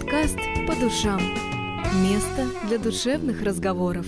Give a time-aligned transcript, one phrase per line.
[0.00, 0.38] Подкаст
[0.68, 1.20] «По душам».
[2.04, 4.06] Место для душевных разговоров.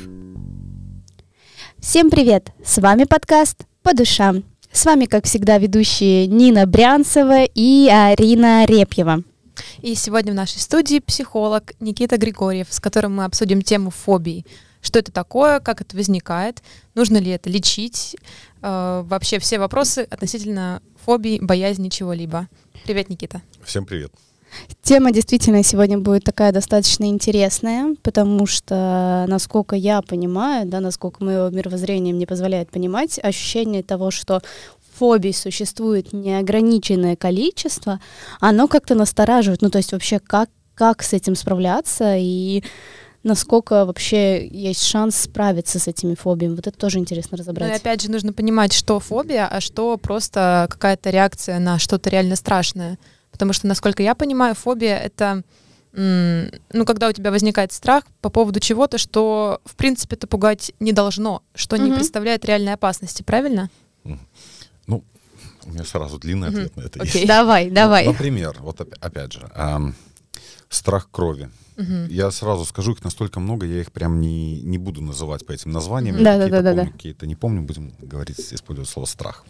[1.79, 2.53] Всем привет!
[2.65, 4.45] С вами подкаст «По душам».
[4.71, 9.25] С вами, как всегда, ведущие Нина Брянцева и Арина Репьева.
[9.83, 14.47] И сегодня в нашей студии психолог Никита Григорьев, с которым мы обсудим тему фобий.
[14.83, 16.63] Что это такое, как это возникает,
[16.95, 18.17] нужно ли это лечить,
[18.63, 22.49] э, вообще все вопросы относительно фобий, боязни чего-либо.
[22.85, 23.43] Привет, Никита.
[23.65, 24.13] Всем привет.
[24.83, 31.51] Тема действительно сегодня будет такая достаточно интересная, потому что, насколько я понимаю, да, насколько мое
[31.51, 34.43] мировоззрение мне позволяет понимать, ощущение того, что
[34.99, 38.01] фобий существует неограниченное количество,
[38.41, 39.63] оно как-то настораживает.
[39.63, 42.63] Ну, то есть вообще как, как с этим справляться и
[43.23, 46.55] насколько вообще есть шанс справиться с этими фобиями.
[46.55, 47.69] Вот это тоже интересно разобрать.
[47.69, 52.11] Ну и опять же нужно понимать, что фобия, а что просто какая-то реакция на что-то
[52.11, 52.99] реально страшное.
[53.41, 55.45] Потому что, насколько я понимаю, фобия— это
[55.93, 60.93] ну, когда у тебя возникает страх по поводу чего-то, что, в принципе, это пугать не
[60.93, 61.81] должно, что mm-hmm.
[61.89, 63.71] не представляет реальной опасности, правильно?
[64.05, 65.03] Ну,
[65.65, 66.51] у меня сразу длинный mm-hmm.
[66.51, 67.15] ответ на это okay.
[67.15, 67.27] есть.
[67.27, 68.05] Давай, давай.
[68.05, 69.95] Ну, например, вот опять же, эм,
[70.69, 71.49] страх крови.
[71.79, 72.09] Угу.
[72.11, 75.71] Я сразу скажу, их настолько много, я их прям не, не буду называть по этим
[75.71, 76.23] названиям.
[76.23, 76.87] Да, да, да, да, да.
[76.87, 79.47] Какие-то не помню, будем говорить, использовать слово страх.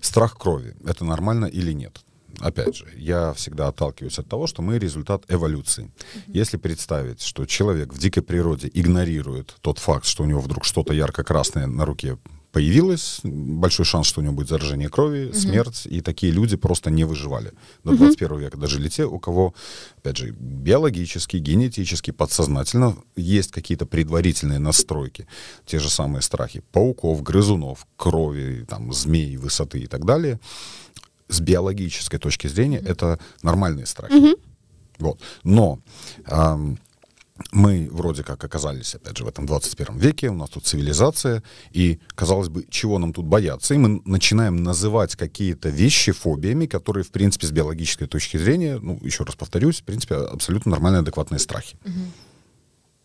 [0.00, 0.74] Страх крови.
[0.84, 2.00] Это нормально или нет?
[2.40, 5.84] Опять же, я всегда отталкиваюсь от того, что мы результат эволюции.
[5.84, 6.20] Mm-hmm.
[6.28, 10.92] Если представить, что человек в дикой природе игнорирует тот факт, что у него вдруг что-то
[10.92, 12.18] ярко-красное на руке
[12.52, 15.34] появилось, большой шанс, что у него будет заражение крови, mm-hmm.
[15.34, 17.52] смерть, и такие люди просто не выживали.
[17.84, 17.96] До mm-hmm.
[17.98, 19.54] 21 века дожили те, у кого,
[19.98, 25.26] опять же, биологически, генетически, подсознательно есть какие-то предварительные настройки,
[25.66, 30.40] те же самые страхи пауков, грызунов, крови, там, змей, высоты и так далее—
[31.28, 32.90] с биологической точки зрения mm-hmm.
[32.90, 34.12] это нормальные страхи.
[34.12, 34.40] Mm-hmm.
[34.98, 35.20] Вот.
[35.44, 35.78] Но
[36.26, 36.78] эм,
[37.52, 41.98] мы вроде как оказались, опять же, в этом 21 веке, у нас тут цивилизация, и,
[42.14, 43.74] казалось бы, чего нам тут бояться?
[43.74, 48.98] И мы начинаем называть какие-то вещи фобиями, которые, в принципе, с биологической точки зрения, ну,
[49.02, 51.76] еще раз повторюсь, в принципе, абсолютно нормальные, адекватные страхи.
[51.84, 51.92] Угу.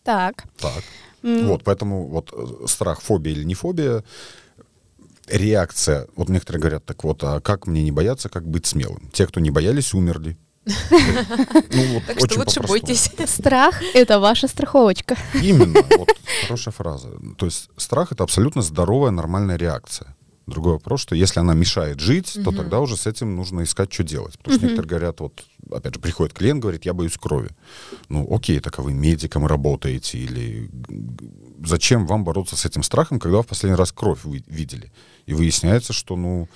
[0.04, 0.46] Так.
[0.58, 0.84] Так.
[1.24, 1.46] Mm.
[1.48, 4.04] Вот, поэтому вот э, страх, фобия или не фобия,
[5.28, 6.08] реакция.
[6.16, 9.10] Вот некоторые говорят, так вот, а как мне не бояться, как быть смелым?
[9.14, 10.38] Те, кто не боялись, умерли.
[11.74, 13.12] Ну, так что лучше бойтесь.
[13.26, 15.16] Страх— это ваша страховочка.
[15.34, 16.10] Именно, вот
[16.44, 17.10] хорошая фраза.
[17.38, 20.16] То есть страх— это абсолютно здоровая, нормальная реакция.
[20.48, 24.04] Другой вопрос, что если она мешает жить, то тогда уже с этим нужно искать, что
[24.04, 24.38] делать.
[24.38, 27.50] Потому что некоторые говорят, вот, опять же, приходит клиент, говорит, я боюсь крови.
[28.10, 30.70] Ну, окей, так а вы медиком работаете или
[31.64, 34.92] зачем вам бороться с этим страхом, когда вы в последний раз кровь вы видели?
[35.28, 36.50] И выясняется, что, ну,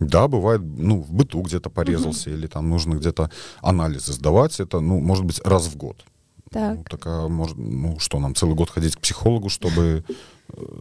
[0.00, 2.38] да, бывает, ну, в быту где-то порезался, угу.
[2.38, 3.30] или там нужно где-то
[3.60, 4.60] анализы сдавать.
[4.60, 6.04] Это, ну, может быть, раз в год.
[6.50, 6.76] Так.
[6.78, 10.04] Ну, так а может, ну, что, нам целый год ходить к психологу, чтобы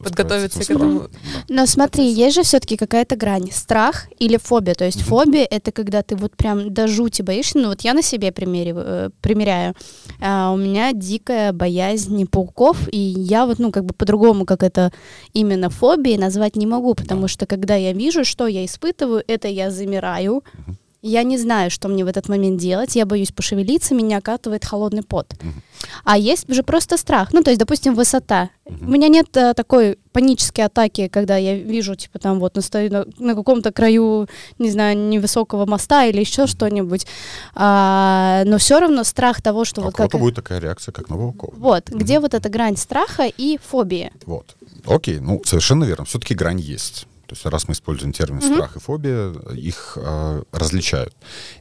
[0.04, 1.10] подготовиться к этому.
[1.50, 3.52] Но смотри, есть же все-таки какая-то грань.
[3.52, 4.74] Страх или фобия.
[4.74, 5.04] То есть mm-hmm.
[5.04, 7.58] фобия— это когда ты вот прям до жути боишься.
[7.58, 9.76] Ну вот я на себе примериваю, э, примеряю.
[10.22, 14.92] А, у меня дикая боязнь пауков, и я вот, ну, как бы по-другому, как это
[15.34, 19.72] именно фобией назвать не могу, потому что когда я вижу, что я испытываю, это я
[19.72, 20.76] замираю, mm-hmm
[21.08, 25.04] я не знаю, что мне в этот момент делать, я боюсь пошевелиться, меня окатывает холодный
[25.04, 25.34] пот.
[25.34, 25.52] Uh-huh.
[26.04, 27.34] А есть уже просто страх.
[27.34, 28.50] Ну, то есть, допустим, высота.
[28.66, 28.88] Uh-huh.
[28.88, 33.06] У меня нет а, такой панической атаки, когда я вижу, типа, там вот стою на,
[33.20, 34.28] на каком-то краю,
[34.60, 37.06] не знаю, невысокого моста или еще что-нибудь.
[37.54, 39.82] А, но все равно страх того, что...
[39.82, 40.12] А вот как...
[40.12, 41.54] будет такая реакция, как на волков.
[41.58, 41.98] Вот, uh-huh.
[41.98, 44.12] где вот эта грань страха и фобии.
[44.26, 44.56] Вот.
[44.86, 46.06] Окей, ну, совершенно верно.
[46.06, 47.08] Все-таки грань есть.
[47.28, 48.54] То есть раз мы используем термин mm-hmm.
[48.54, 51.14] страх и фобия, их э, различают.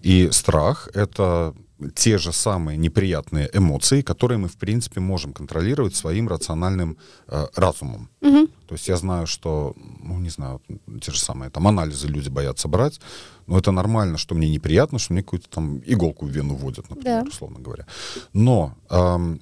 [0.02, 1.54] И страх— это
[1.94, 6.96] те же самые неприятные эмоции, которые мы, в принципе, можем контролировать своим рациональным
[7.26, 8.08] э, разумом.
[8.20, 8.50] Mm-hmm.
[8.66, 10.60] То есть я знаю, что, ну, не знаю,
[11.00, 13.00] те же самые там анализы люди боятся брать,
[13.46, 17.24] но это нормально, что мне неприятно, что мне какую-то там иголку в вену вводят, например,
[17.24, 17.28] yeah.
[17.28, 17.86] условно говоря.
[18.32, 18.74] Но...
[18.91, 19.41] Эм,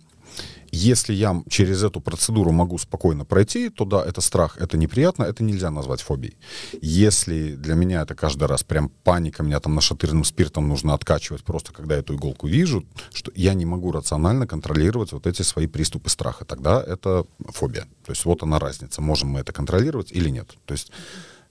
[0.73, 5.45] если я через эту процедуру могу спокойно пройти, то да, это страх, это неприятно, это
[5.45, 6.37] нельзя назвать фобией.
[6.81, 11.73] Если для меня это каждый раз прям паника, меня там нашатырным спиртом нужно откачивать просто,
[11.75, 16.47] когда эту иголку вижу, что я не могу рационально контролировать вот эти свои приступы страха,
[16.47, 17.85] тогда это фобия.
[18.07, 20.57] То есть вот она разница, можем мы это контролировать или нет.
[20.65, 20.91] То есть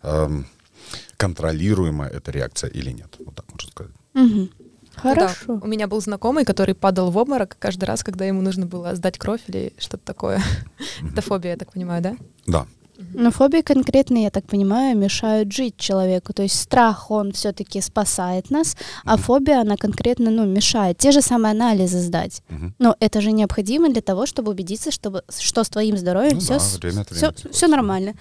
[0.02, 0.48] эм,
[1.18, 3.94] контролируемая эта реакция или нет, вот так можно сказать.
[4.16, 4.50] Угу.
[5.02, 5.36] Хорошо.
[5.48, 8.96] Да, у меня был знакомый, который падал в обморок каждый раз, когда ему нужно было
[8.96, 10.42] сдать кровь или что-то такое.
[11.12, 12.16] Это фобия, я так понимаю, да?
[12.46, 12.66] Да.
[13.14, 16.34] Но фобии конкретно, я так понимаю, мешают жить человеку.
[16.34, 20.98] То есть страх, он все-таки спасает нас, а фобия, она конкретно, ну, мешает.
[20.98, 22.44] Те же самые анализы сдать.
[22.80, 26.60] Но это же необходимо для того, чтобы убедиться, чтобы, что с твоим здоровьем Ну все,
[26.60, 28.14] да, время времени все, нормально.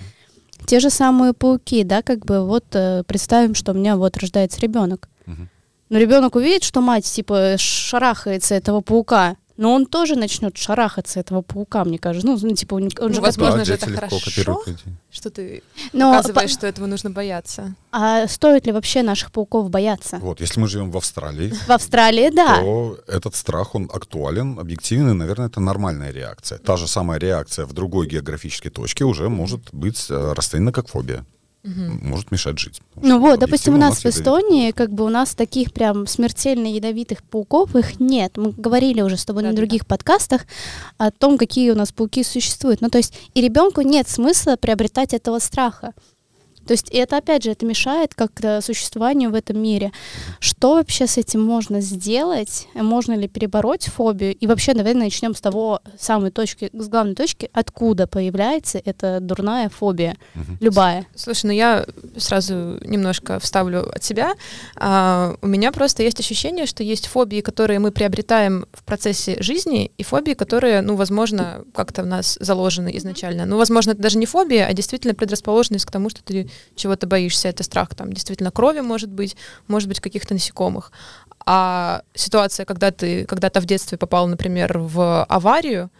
[0.66, 4.60] Те же самые пауки, да, как бы вот э, представим, что у меня вот рождается
[4.60, 5.08] ребенок.
[5.24, 5.48] Мгм.
[5.90, 11.42] Но ребенок увидит, что мать типа шарахается этого паука, но он тоже начнет шарахаться этого
[11.42, 12.26] паука, мне кажется.
[12.26, 14.18] Ну, ну, типа, он, он же Ну, возможно, Да, же это хорошо.
[15.10, 17.74] Что ты Но показываешь, по- что этого нужно бояться.
[17.92, 20.16] А стоит ли вообще наших пауков бояться?
[20.18, 22.60] Вот, если мы живем в Австралии, В Австралии, да.
[22.60, 26.56] то этот страх, он актуален, объективен, и, наверное, это нормальная реакция.
[26.58, 31.26] Та же самая реакция в другой географической точке уже может быть э, расценена как фобия.
[31.62, 32.80] Может мешать жить.
[32.96, 34.06] Ну вот, допустим, у нас в.
[34.06, 38.36] Эстонии, как бы у нас таких прям смертельно ядовитых пауков, их нет.
[38.36, 39.66] Мы говорили уже с тобой на Да-да-да.
[39.66, 40.46] других подкастах
[40.96, 42.80] о том, какие у нас пауки существуют.
[42.80, 45.92] Ну то есть и ребенку нет смысла приобретать этого страха.
[46.70, 49.90] То есть и это, опять же, это мешает как-то существованию в этом мире.
[50.38, 52.68] Что вообще с этим можно сделать?
[52.74, 54.36] Можно ли перебороть фобию?
[54.36, 59.68] И вообще, наверное, начнем с того самой точки, с главной точки, откуда появляется эта дурная
[59.68, 60.16] фобия,
[60.60, 61.08] любая.
[61.16, 61.86] Слушай, ну я
[62.16, 64.34] сразу немножко вставлю от себя.
[64.76, 69.90] А, у меня просто есть ощущение, что есть фобии, которые мы приобретаем в процессе жизни,
[69.98, 73.44] и фобии, которые, ну, возможно, как-то в нас заложены изначально.
[73.44, 77.48] Ну, возможно, это даже не фобия, а действительно предрасположенность к тому, что ты чего-то боишься.
[77.48, 79.36] Это страх там действительно крови, может быть,
[79.68, 80.92] может быть, каких-то насекомых.
[81.46, 85.90] А ситуация, когда ты когда-то в детстве попал, например, в аварию,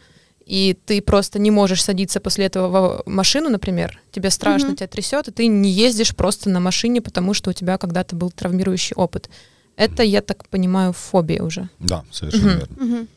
[0.46, 4.76] и ты просто не можешь садиться после этого в машину, например, тебе страшно, Мгм.
[4.76, 8.30] тебя трясет, и ты не ездишь просто на машине, потому что у тебя когда-то был
[8.30, 9.30] травмирующий опыт.
[9.76, 11.68] Это, я так понимаю, фобия уже.
[11.78, 12.58] Да, совершенно Мгм.
[12.58, 12.76] верно.
[12.84, 13.08] Мгм.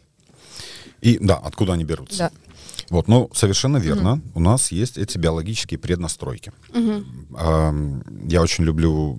[1.01, 2.17] И да, откуда они берутся?
[2.17, 2.31] Да.
[2.89, 4.21] Вот, ну, совершенно верно.
[4.35, 6.51] У нас есть эти биологические преднастройки.
[6.73, 7.05] Мгм.
[7.37, 9.17] Ам, Я очень люблю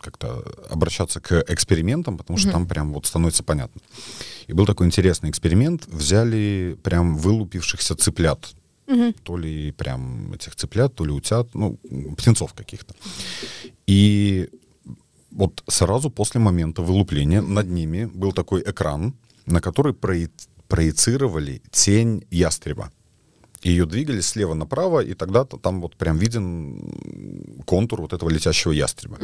[0.00, 2.52] как-то обращаться к экспериментам, потому что Мгм.
[2.54, 3.80] там прям вот становится понятно.
[4.46, 5.86] И был такой интересный эксперимент.
[5.86, 8.54] Взяли прям вылупившихся цыплят.
[8.86, 9.12] Мгм.
[9.22, 11.78] То ли прям этих цыплят, то ли утят, ну,
[12.16, 12.94] птенцов каких-то.
[13.86, 14.48] И
[15.30, 19.14] вот сразу после момента вылупления над ними был такой экран,
[19.46, 20.30] на который прои-
[20.68, 22.90] проецировали тень ястреба.
[23.62, 28.72] Ее двигали слева направо, и тогда -то там вот прям виден контур вот этого летящего
[28.72, 29.18] ястреба.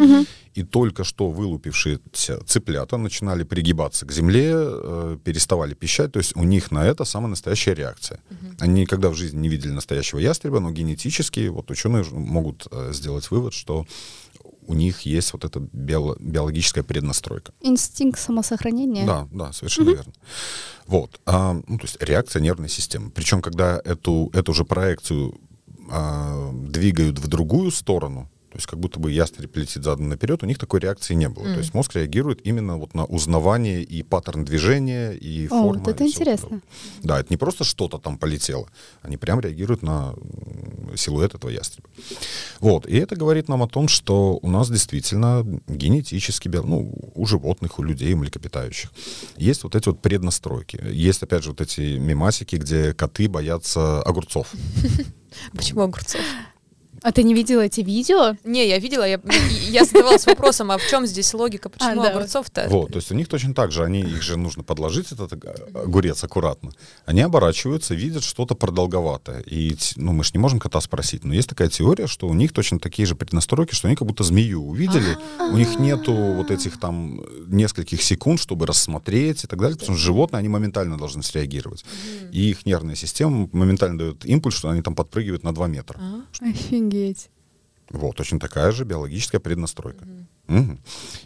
[0.55, 6.45] И только что вылупившиеся цыплята начинали пригибаться к земле, э, переставали пищать, то есть у
[6.45, 8.19] них на это самая настоящая реакция.
[8.61, 13.31] Они никогда в жизни не видели настоящего ястреба, но генетически вот ученые могут э, сделать
[13.31, 13.87] вывод, что
[14.67, 17.53] у них есть вот эта биоло- биологическая преднастройка.
[17.61, 19.07] Инстинкт самосохранения.
[19.07, 20.13] Да, да, совершенно верно.
[20.87, 23.11] Вот, а, ну, то есть реакция нервной системы.
[23.11, 25.39] Причем, когда эту, эту же проекцию
[25.91, 30.47] а, двигают в другую сторону, то есть как будто бы ястреб летит задом наперед, у
[30.47, 31.45] них такой реакции не было.
[31.45, 35.81] То есть мозг реагирует именно вот на узнавание и паттерн движения, и О, форма.
[35.81, 36.49] вот это интересно.
[36.49, 36.63] такое.
[37.03, 38.69] Да, это не просто что-то там полетело,
[39.03, 40.15] они прям реагируют на
[40.95, 41.89] силуэт этого ястреба.
[42.61, 47.81] Вот, и это говорит нам о том, что у нас действительно генетически, ну, у животных,
[47.81, 48.93] у людей, у млекопитающих,
[49.37, 50.81] есть вот эти вот преднастройки.
[50.93, 54.53] Есть, опять же, вот эти мемасики, где коты боятся огурцов.
[55.53, 56.21] Почему огурцов?
[57.05, 58.35] А ты не видела эти видео?
[58.45, 59.21] Не, я видела, я,
[59.69, 62.11] я задавалась вопросом, а в чем здесь логика, почему А, да.
[62.13, 62.67] огурцов-то?
[62.71, 65.45] Вот, то есть у них точно так же, они, их же нужно подложить, этот ог-
[65.75, 66.71] огурец аккуратно.
[67.05, 69.41] Они оборачиваются, видят что-то продолговатое.
[69.41, 72.55] И, ну, мы же не можем кота спросить, но есть такая теория, что у них
[72.55, 75.19] точно такие же преднастройки, что они как будто змею увидели,
[75.53, 80.03] у них нету вот этих там нескольких секунд, чтобы рассмотреть и так далее, потому что
[80.07, 81.85] животные, они моментально должны среагировать.
[82.33, 86.01] И их нервная система моментально дает импульс, что они там подпрыгивают на 2 метра.
[86.41, 86.94] Офигеть.
[87.91, 90.05] Вот, точно такая же биологическая преднастройка.
[90.47, 90.79] Мгм.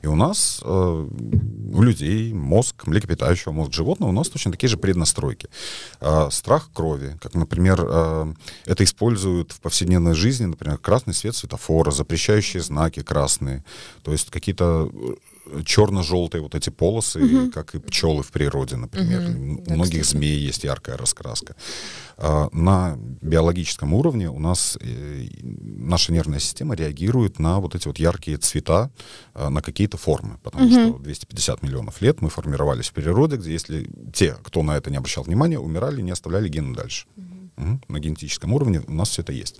[0.03, 4.77] И у нас, э, у людей, мозг млекопитающего, мозг животного, у нас точно такие же
[4.77, 5.49] преднастройки.
[6.01, 8.35] Э, страх крови, как, например, э,
[8.67, 13.65] это используют в повседневной жизни, например, красный свет светофора, запрещающие знаки красные,
[14.03, 15.15] то есть какие-то э,
[15.64, 19.21] черно-желтые вот эти полосы, как и пчелы в природе, например.
[19.23, 19.62] Мгм.
[19.67, 20.19] У многих кстати.
[20.19, 21.55] змей есть яркая раскраска.
[22.17, 27.99] А, На биологическом уровне у нас э, наша нервная система реагирует на вот эти вот
[27.99, 28.90] яркие цвета,
[29.35, 33.88] а, на какие-то формы, потому что 250 миллионов лет мы формировались в природе, где если
[34.12, 37.07] те, кто на это не обращал внимания, умирали, не оставляли гены дальше.
[37.17, 37.27] Мгм.
[37.88, 39.57] На генетическом уровне у нас все это есть.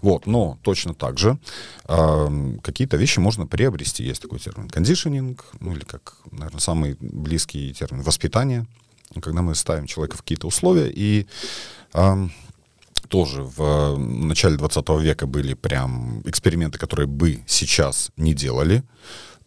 [0.00, 1.38] Вот, но точно так же
[1.86, 4.04] ам, какие-то вещи можно приобрести.
[4.04, 8.66] Есть такой термин кондишнинг, ну или как, наверное, самый близкий термин воспитание,
[9.20, 11.26] когда мы ставим человека в какие-то условия и
[11.92, 12.32] ам,
[13.08, 18.82] тоже в начале 20 века были прям эксперименты, которые бы сейчас не делали.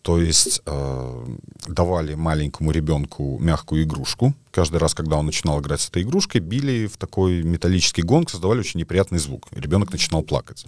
[0.05, 1.25] То есть э,
[1.67, 4.35] давали маленькому ребенку мягкую игрушку.
[4.51, 8.59] Каждый раз, когда он начинал играть с этой игрушкой, били в такой металлический гонг, создавали
[8.59, 9.47] очень неприятный звук.
[9.49, 10.67] Ребенок начинал плакать.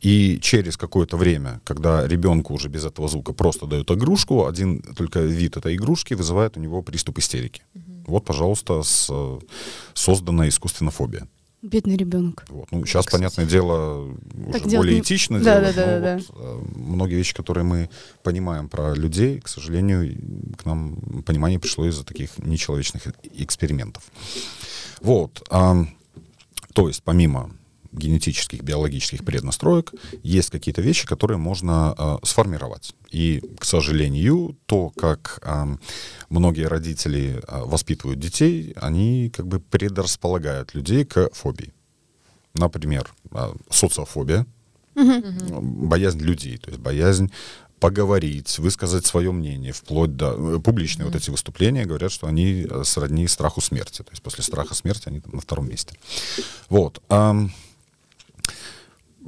[0.00, 5.20] И через какое-то время, когда ребенку уже без этого звука просто дают игрушку, один только
[5.20, 7.62] вид этой игрушки вызывает у него приступ истерики.
[8.06, 9.12] Вот, пожалуйста, с,
[9.92, 11.28] созданная искусственно фобия.
[11.64, 12.44] Бедный ребенок.
[12.50, 12.70] Вот.
[12.70, 13.22] Ну, сейчас, Кстати.
[13.22, 15.00] понятное дело, уже более не...
[15.00, 16.78] этично да, делать, да, да, да, вот, да.
[16.78, 17.88] многие вещи, которые мы
[18.22, 20.14] понимаем про людей, к сожалению,
[20.58, 24.02] к нам понимание пришло из-за таких нечеловечных экспериментов.
[25.00, 25.42] Вот.
[25.48, 25.86] А,
[26.74, 27.50] то есть, помимо
[27.94, 32.94] генетических, биологических преднастроек, есть какие-то вещи, которые можно э, сформировать.
[33.10, 35.76] И, к сожалению, то, как э,
[36.28, 41.72] многие родители э, воспитывают детей, они как бы предрасполагают людей к фобии.
[42.54, 44.46] Например, э, социофобия,
[44.94, 45.60] угу.
[45.60, 47.30] боязнь людей, то есть боязнь
[47.84, 50.58] поговорить, высказать свое мнение, вплоть до...
[50.58, 51.12] Публичные mm-hmm.
[51.12, 53.98] вот эти выступления говорят, что они сродни страху смерти.
[53.98, 55.94] То есть после страха смерти они там на втором месте.
[56.70, 57.02] Вот.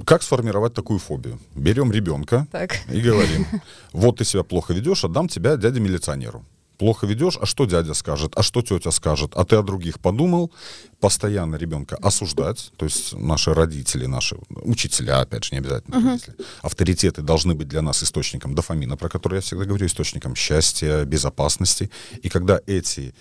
[0.05, 1.39] Как сформировать такую фобию?
[1.55, 2.77] Берем ребенка так.
[2.93, 3.47] и говорим,
[3.93, 6.45] вот ты себя плохо ведешь, отдам тебя дяде-милиционеру.
[6.79, 10.53] Плохо ведешь, а что дядя скажет, а что тетя скажет, а ты о других подумал,
[11.01, 16.11] постоянно ребенка осуждать, то есть наши родители, наши учителя, опять же, не обязательно uh-huh.
[16.11, 21.05] родители, авторитеты должны быть для нас источником дофамина, про который я всегда говорю, источником счастья,
[21.05, 21.91] безопасности.
[22.23, 23.15] И когда эти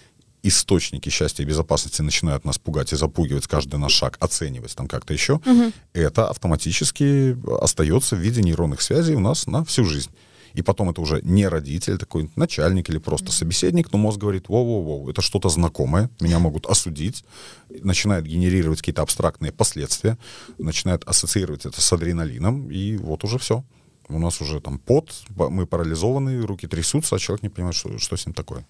[0.47, 5.13] источники счастья и безопасности начинают нас пугать и запугивать каждый наш шаг, оценивать там как-то
[5.13, 5.71] еще, угу.
[5.93, 10.11] это автоматически остается в виде нейронных связей у нас на всю жизнь.
[10.55, 15.09] И потом это уже не родитель, такой начальник или просто собеседник, но мозг говорит, воу-воу-воу,
[15.09, 17.25] это что-то знакомое, меня могут осудить,
[17.69, 20.17] начинает генерировать какие-то абстрактные последствия,
[20.57, 23.65] начинает ассоциировать это с адреналином, и вот уже все.
[24.07, 28.15] У нас уже там пот, мы парализованы, руки трясутся, а человек не понимает, что, что
[28.15, 28.65] с ним такое.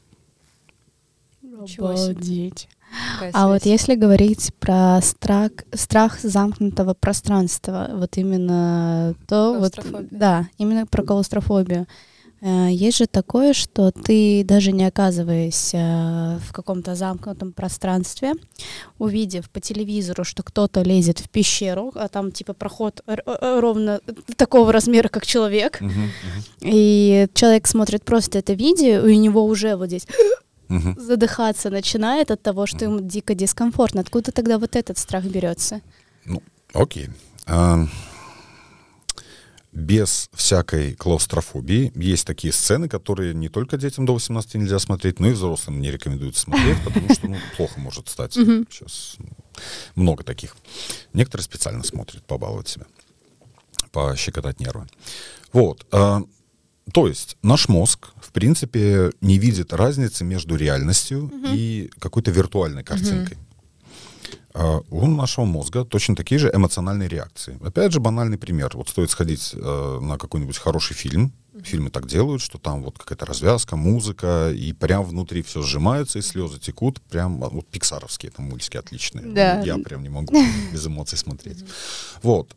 [1.77, 2.67] Обалдеть.
[3.33, 9.79] А вот если говорить про страх, страх замкнутого пространства, вот именно то, вот,
[10.11, 11.87] да, именно про клаустрофобию.
[12.41, 18.33] Э, есть же такое, что ты даже не оказываясь э, в каком-то замкнутом пространстве,
[18.99, 23.99] увидев по телевизору, что кто-то лезет в пещеру, а там типа проход ровно
[24.35, 26.59] такого размера, как человек, uh-huh, uh-huh.
[26.61, 30.07] и человек смотрит просто это видео, и у него уже вот здесь
[30.69, 30.99] угу.
[30.99, 34.01] задыхаться начинает от того, что ему дико дискомфортно.
[34.01, 35.81] Откуда тогда вот этот страх берется?
[36.25, 36.41] Ну,
[36.73, 37.09] окей.
[37.45, 37.85] А,
[39.75, 45.27] без всякой клаустрофобии есть такие сцены, которые не только детям до 18 нельзя смотреть, но
[45.27, 48.33] и взрослым не рекомендуют смотреть, потому что ну, плохо может стать.
[48.33, 49.27] Сейчас ну,
[49.95, 50.55] много таких.
[51.11, 52.85] Некоторые специально смотрят, побаловать себя,
[53.91, 54.87] пощекотать нервы.
[55.51, 55.85] Вот.
[55.91, 56.21] А,
[56.91, 61.47] то есть наш мозг, в принципе, не видит разницы между реальностью угу.
[61.53, 63.37] и какой-то виртуальной картинкой.
[63.37, 63.45] Угу.
[64.89, 67.59] У нашего мозга точно такие же эмоциональные реакции.
[67.61, 68.71] Опять же, банальный пример.
[68.75, 71.33] Вот стоит сходить э, на какой-нибудь хороший фильм.
[71.61, 76.21] Фильмы так делают, что там вот какая-то развязка, музыка, и прям внутри все сжимается, и
[76.21, 77.01] слезы текут.
[77.01, 79.25] Прям а, вот пиксаровские там мультики отличные.
[79.25, 79.59] Да.
[79.61, 80.33] Я прям не могу
[80.71, 81.65] без эмоций смотреть.
[82.21, 82.55] Вот.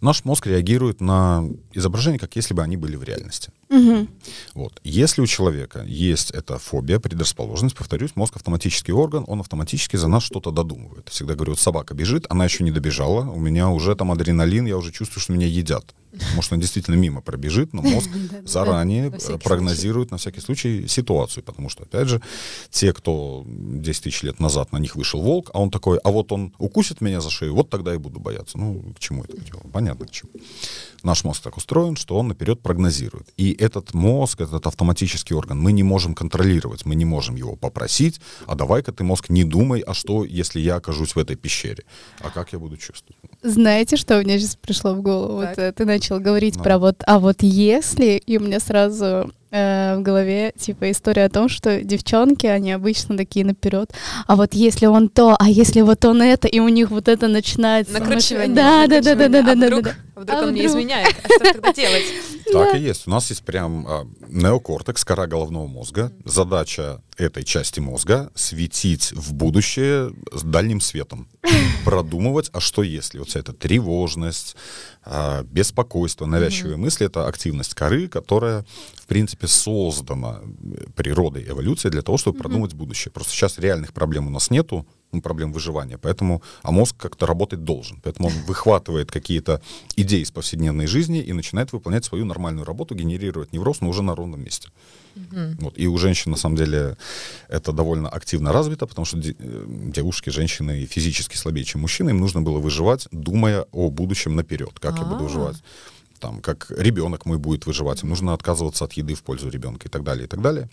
[0.00, 3.50] Наш мозг реагирует на изображения, как если бы они были в реальности.
[3.68, 4.08] Угу.
[4.54, 4.80] Вот.
[4.84, 10.22] Если у человека есть эта фобия, предрасположенность, повторюсь, мозг автоматический орган, он автоматически за нас
[10.22, 11.08] что-то додумывает.
[11.08, 14.76] Всегда говорю, вот собака бежит, она еще не добежала, у меня уже там адреналин, я
[14.76, 15.94] уже чувствую, что меня едят.
[16.34, 18.10] Может, он действительно мимо пробежит, но мозг
[18.44, 22.22] заранее прогнозирует на всякий случай ситуацию, потому что, опять же,
[22.70, 26.32] те, кто 10 тысяч лет назад на них вышел волк, а он такой, а вот
[26.32, 28.58] он укусит меня за шею, вот тогда и буду бояться.
[28.58, 29.60] Ну, к чему это дело?
[29.72, 30.30] Понятно, к чему.
[31.02, 33.28] Наш мозг так устроен, что он наперед прогнозирует.
[33.36, 38.20] И этот мозг, этот автоматический орган, мы не можем контролировать, мы не можем его попросить,
[38.46, 41.84] а давай-ка ты, мозг, не думай, а что, если я окажусь в этой пещере?
[42.20, 43.16] А как я буду чувствовать?
[43.42, 45.42] Знаете, что мне сейчас пришло в голову?
[45.42, 45.56] Так.
[45.56, 46.62] Вот э, ты начал говорить ну.
[46.62, 51.30] про вот, а вот если, и у меня сразу э, в голове типа история о
[51.30, 53.92] том, что девчонки, они обычно такие наперед,
[54.26, 57.28] а вот если он то, а если вот он это, и у них вот это
[57.28, 57.92] начинается.
[57.92, 58.54] Накручивание.
[58.54, 59.66] Да, да, да, да, да, да, да, да.
[60.16, 60.54] Вдруг а он вдруг?
[60.54, 62.04] не изменяет, а что тогда делать?
[62.52, 63.06] Так и есть.
[63.06, 66.12] У нас есть прям а, неокортекс, кора головного мозга.
[66.24, 71.28] Задача этой части мозга светить в будущее с дальним светом.
[71.84, 73.18] Продумывать, а что если?
[73.18, 74.56] Вот вся эта тревожность,
[75.08, 78.64] а, беспокойство, навязчивые мысли— это активность коры, которая,
[78.96, 80.40] в принципе, создана
[80.96, 83.12] природой, эволюцией для того, чтобы продумать будущее.
[83.12, 84.84] Просто сейчас реальных проблем у нас нету,
[85.16, 85.98] ну, проблем выживания.
[85.98, 88.00] Поэтому, а мозг как-то работать должен.
[88.02, 89.60] Поэтому он выхватывает какие-то
[89.96, 94.14] идеи из повседневной жизни и начинает выполнять свою нормальную работу, генерировать невроз, но уже на
[94.14, 94.68] ровном месте.
[95.16, 95.56] Mm-hmm.
[95.60, 95.78] Вот.
[95.78, 96.96] И у женщин, на самом деле,
[97.48, 102.42] это довольно активно развито, потому что э, девушки, женщины физически слабее, чем мужчины, им нужно
[102.42, 105.04] было выживать, думая о будущем наперед, как А-а-а.
[105.04, 105.28] я буду а.
[105.28, 105.62] выживать
[106.18, 109.90] там, как ребенок мой будет выживать, им нужно отказываться от еды в пользу ребенка и
[109.90, 110.68] так далее, и так далее.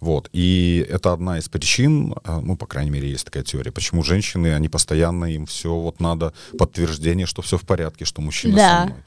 [0.00, 0.30] Вот.
[0.32, 4.54] И это одна из причин, а, ну, по крайней мере, есть такая теория, почему женщины,
[4.54, 8.80] они постоянно, им все вот надо подтверждение, что все в порядке, что мужчина да.
[8.80, 8.98] со мной.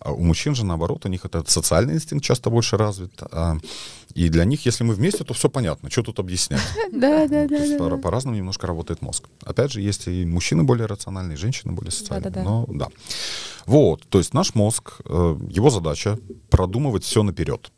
[0.00, 3.12] А у мужчин же, наоборот, у них этот социальный инстинкт часто больше развит.
[3.30, 3.56] А,
[4.14, 6.60] и для них, если мы вместе, то все понятно, что тут объяснять.
[6.92, 7.96] Да, да, да.
[7.96, 9.28] По-разному немножко работает мозг.
[9.44, 12.42] Опять же, есть и мужчины более рациональные, и женщины более социальные.
[12.42, 12.88] Но да.
[13.66, 16.18] Вот, то есть наш мозг, э, его задача
[16.50, 17.70] продумывать все наперед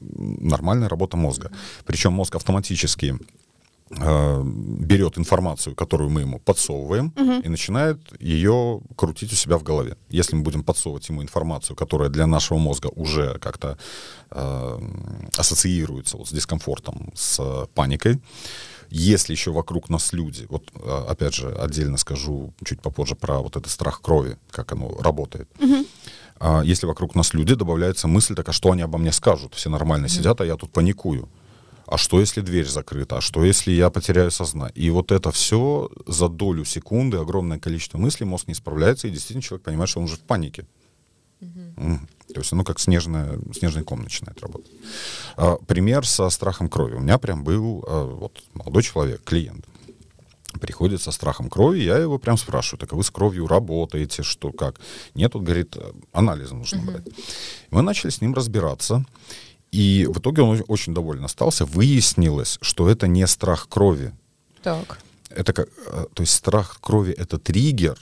[0.00, 1.50] нормальная работа мозга.
[1.84, 3.18] Причем мозг автоматически
[3.90, 7.40] э, берет информацию, которую мы ему подсовываем, угу.
[7.44, 9.96] и начинает ее крутить у себя в голове.
[10.08, 13.78] Если мы будем подсовывать ему информацию, которая для нашего мозга уже как-то
[14.30, 14.78] э,
[15.36, 18.20] ассоциируется вот с дискомфортом, с паникой,
[18.92, 23.56] если еще вокруг нас люди, вот э, опять же отдельно скажу чуть попозже про вот
[23.56, 25.48] этот страх крови, как оно работает.
[25.60, 25.84] Угу
[26.40, 29.54] а если вокруг нас люди, добавляется мысль такая, что они обо мне скажут.
[29.54, 30.08] Все нормально mm-hmm.
[30.08, 31.28] сидят, а я тут паникую.
[31.86, 33.18] А что, если дверь закрыта?
[33.18, 34.72] А что, если я потеряю сознание?
[34.74, 39.42] И вот это все за долю секунды, огромное количество мыслей, мозг не справляется, и действительно
[39.42, 40.66] человек понимает, что он уже в панике.
[41.42, 41.74] Mm-hmm.
[41.76, 41.98] Mm.
[42.32, 44.70] То есть оно как снежная, снежный ком начинает работать.
[45.36, 46.94] А, пример со страхом крови.
[46.94, 49.66] У меня прям был а, вот, молодой человек, клиент
[50.58, 54.52] приходит со страхом крови, я его прям спрашиваю, так а вы с кровью работаете, что,
[54.52, 54.80] как?
[55.14, 55.76] Нет, он говорит,
[56.12, 56.86] анализы нужно uh-huh.
[56.86, 57.08] брать.
[57.70, 59.04] Мы начали с ним разбираться,
[59.70, 61.64] и в итоге он очень доволен остался.
[61.64, 64.12] Выяснилось, что это не страх крови.
[64.62, 64.98] Так.
[65.30, 67.98] Это как, э, то есть страх крови это триггер,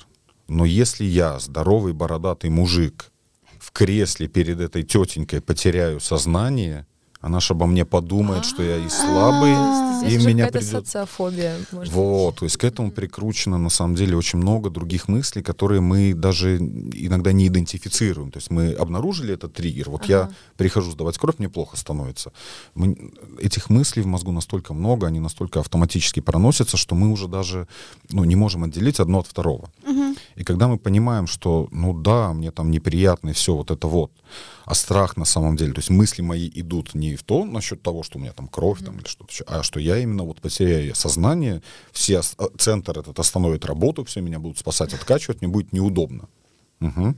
[0.49, 3.11] но если я здоровый бородатый мужик
[3.59, 6.87] в кресле перед этой тетенькой потеряю сознание,
[7.21, 9.53] она же обо мне подумает, что я и слабый,
[10.09, 10.87] и меня придет...
[10.87, 11.57] социофобия.
[11.73, 16.15] Вот, то есть к этому прикручено на самом деле очень много других мыслей, которые мы
[16.15, 18.31] даже иногда не идентифицируем.
[18.31, 19.91] То есть мы обнаружили этот триггер.
[19.91, 22.33] Вот я прихожу сдавать кровь, мне плохо становится.
[23.41, 27.67] Этих мыслей в мозгу настолько много, они настолько автоматически проносятся, что мы уже даже
[28.11, 29.71] ну, не можем отделить одно от второго.
[30.39, 34.13] И когда мы понимаем, что, ну да, мне там неприятно и все вот это вот,
[34.67, 38.05] а страх на самом деле, то есть мысли мои идут не в то насчет того,
[38.05, 40.95] что у меня там кровь там, или что-то еще, а что я именно вот потеряю
[40.95, 46.29] сознание, все а, центр этот остановит работу, все меня будут спасать, откачивать, мне будет неудобно.
[46.81, 47.15] Угу.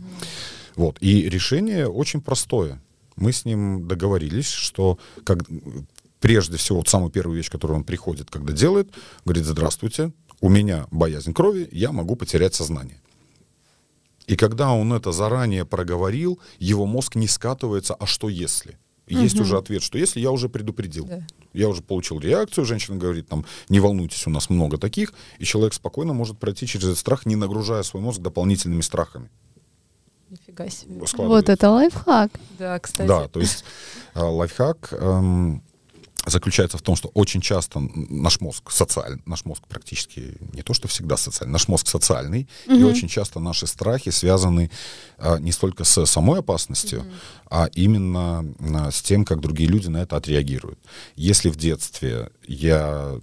[0.77, 0.97] Вот.
[1.01, 2.81] И решение очень простое.
[3.17, 5.41] Мы с ним договорились, что как,
[6.21, 8.89] прежде всего, вот самую первую вещь, которую он приходит, когда делает,
[9.27, 12.97] говорит, здравствуйте, у меня боязнь крови, я могу потерять сознание.
[14.31, 18.79] И когда он это заранее проговорил, его мозг не скатывается, а что если?
[19.09, 19.43] Есть угу.
[19.43, 21.07] уже ответ, что если я уже предупредил.
[21.07, 21.27] Да.
[21.53, 25.75] Я уже получил реакцию, женщина говорит, там, не волнуйтесь, у нас много таких, и человек
[25.75, 29.31] спокойно может пройти через этот страх, не нагружая свой мозг дополнительными страхами.
[30.29, 31.03] Нифига себе.
[31.17, 32.31] Вот это лайфхак.
[32.57, 33.09] Да, кстати.
[33.09, 33.65] Да, то есть
[34.15, 35.65] э, лайфхак эм,
[36.27, 40.89] заключается в том, что очень часто наш мозг социальный, наш мозг практически не то, что
[40.89, 42.77] всегда социальный, наш мозг социальный, угу.
[42.77, 44.71] и очень часто наши страхи связаны
[45.19, 47.09] а, не столько с самой опасностью, угу.
[47.51, 50.79] а именно а, с тем, как другие люди на это отреагируют.
[51.17, 53.19] Если в детстве я,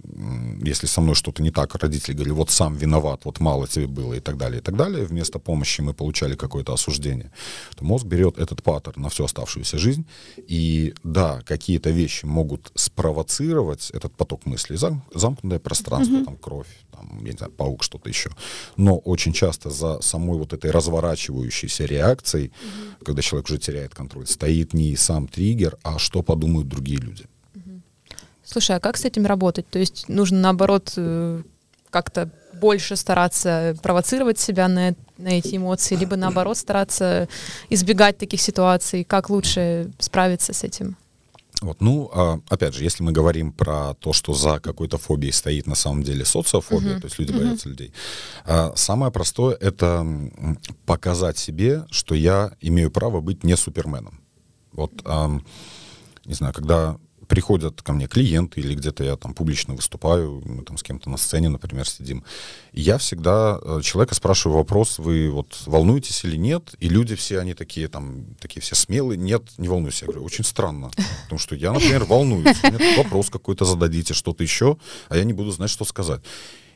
[0.62, 4.14] если со мной что-то не так, родители говорили, вот сам виноват, вот мало тебе было
[4.14, 7.30] и так далее, и так далее, вместо помощи мы получали какое-то осуждение,
[7.76, 10.06] то мозг берет этот паттерн на всю оставшуюся жизнь,
[10.36, 16.24] и да, какие-то вещи могут спровоцировать этот поток мыслей, зам, замкнутое пространство, mm-hmm.
[16.24, 18.30] там кровь, там, я не знаю, паук, что-то еще.
[18.76, 23.04] Но очень часто за самой вот этой разворачивающейся реакцией, mm-hmm.
[23.04, 27.24] когда человек уже теряет контроль, стоит не сам триггер, а что подумают другие люди.
[28.44, 29.68] Слушай, а как с этим работать?
[29.68, 31.42] То есть нужно наоборот э,
[31.90, 37.28] как-то больше стараться провоцировать себя на, на эти эмоции, либо наоборот стараться
[37.70, 39.04] избегать таких ситуаций?
[39.04, 40.96] Как лучше справиться с этим?
[41.60, 45.66] Вот, ну, а, опять же, если мы говорим про то, что за какой-то фобией стоит
[45.66, 47.00] на самом деле социофобия, uh-huh.
[47.00, 47.38] то есть люди uh-huh.
[47.38, 47.92] боятся людей,
[48.44, 50.06] а, самое простое это
[50.86, 54.20] показать себе, что я имею право быть не суперменом.
[54.72, 55.40] Вот, а,
[56.24, 56.96] не знаю, когда
[57.28, 61.18] приходят ко мне клиенты или где-то я там публично выступаю, мы там с кем-то на
[61.18, 62.24] сцене, например, сидим.
[62.72, 66.74] И я всегда э, человека спрашиваю вопрос, вы вот волнуетесь или нет?
[66.80, 70.00] И люди все, они такие там, такие все смелые, нет, не волнуюсь.
[70.00, 70.90] Я говорю, очень странно,
[71.24, 72.56] потому что я, например, волнуюсь.
[72.62, 76.22] Мне вопрос какой-то зададите, что-то еще, а я не буду знать, что сказать.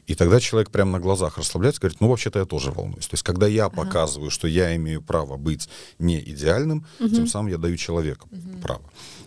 [0.06, 3.06] И тогда человек прямо на глазах расслабляется, говорит, ну, вообще-то я тоже волнуюсь.
[3.06, 3.76] То есть, когда я ага.
[3.76, 7.08] показываю, что я имею право быть не идеальным, угу.
[7.08, 8.60] тем самым я даю человеку угу.
[8.60, 8.82] право.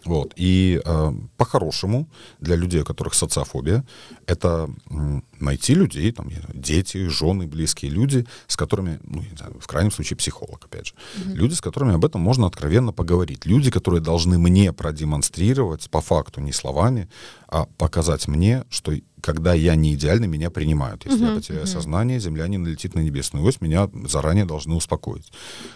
[0.06, 0.34] Вот.
[0.36, 2.08] И э, по-хорошему
[2.40, 3.84] для людей, у которых социофобия,
[4.28, 9.68] это э, найти людей, там, дети, жены, близкие люди, с которыми, ну, не знаю, в
[9.68, 11.34] крайнем случае психолог, опять же, mm-hmm.
[11.34, 16.40] люди, с которыми об этом можно откровенно поговорить, люди, которые должны мне продемонстрировать по факту,
[16.40, 17.10] не словами,
[17.48, 18.94] а показать мне, что
[19.26, 21.04] когда я не идеальный, меня принимают.
[21.06, 21.74] Если uh-huh, я потеряю uh-huh.
[21.74, 25.32] сознание, земля не налетит на небесную ось, меня заранее должны успокоить.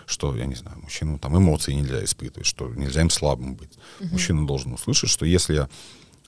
[0.05, 3.71] Что, я не знаю, мужчинам там эмоции нельзя испытывать, что нельзя им слабым быть.
[3.71, 4.12] Uh-huh.
[4.12, 5.69] Мужчина должен услышать, что если я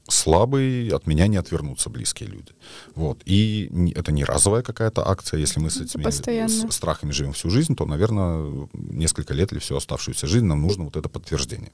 [0.08, 2.54] слабый, от меня не отвернутся близкие люди.
[2.96, 3.22] Вот.
[3.26, 5.40] И это не разовая какая-то акция.
[5.40, 6.02] Если мы с этими
[6.48, 10.86] с страхами живем всю жизнь, то, наверное, несколько лет или всю оставшуюся жизнь нам нужно
[10.86, 11.72] вот это подтверждение.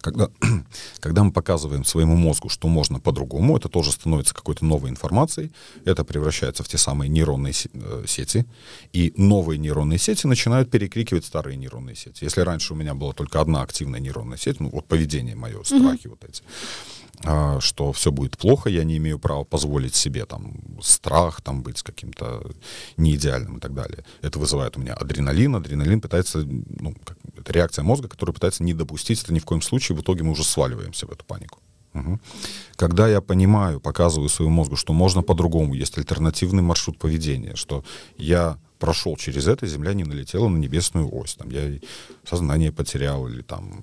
[0.00, 0.30] Когда,
[1.00, 5.50] когда мы показываем своему мозгу, что можно по-другому, это тоже становится какой-то новой информацией,
[5.84, 8.46] это превращается в те самые нейронные э, сети,
[8.92, 12.24] и новые нейронные сети начинают перекрикивать старые нейронные сети.
[12.24, 16.06] Если раньше у меня была только одна активная нейронная сеть, ну вот поведение мое, страхи
[16.06, 16.10] mm-hmm.
[16.10, 16.42] вот эти,
[17.60, 22.42] что все будет плохо, я не имею права позволить себе там страх, там быть каким-то
[22.96, 24.04] неидеальным и так далее.
[24.22, 28.74] Это вызывает у меня адреналин, адреналин пытается, ну, как, это реакция мозга, которая пытается не
[28.74, 31.60] допустить это ни в коем случае, в итоге мы уже сваливаемся в эту панику.
[31.94, 32.20] Угу.
[32.76, 37.84] Когда я понимаю, показываю своему мозгу, что можно по-другому, есть альтернативный маршрут поведения, что
[38.18, 41.78] я прошел через это, Земля не налетела на небесную ось, там я
[42.24, 43.80] сознание потерял или там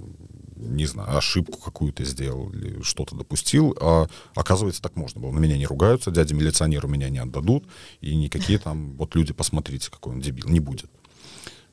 [0.56, 5.32] не знаю, ошибку какую-то сделал или что-то допустил, а оказывается, так можно было.
[5.32, 7.66] На меня не ругаются, дядя милиционеру меня не отдадут,
[8.02, 10.90] и никакие там, вот люди, посмотрите, какой он дебил, не будет.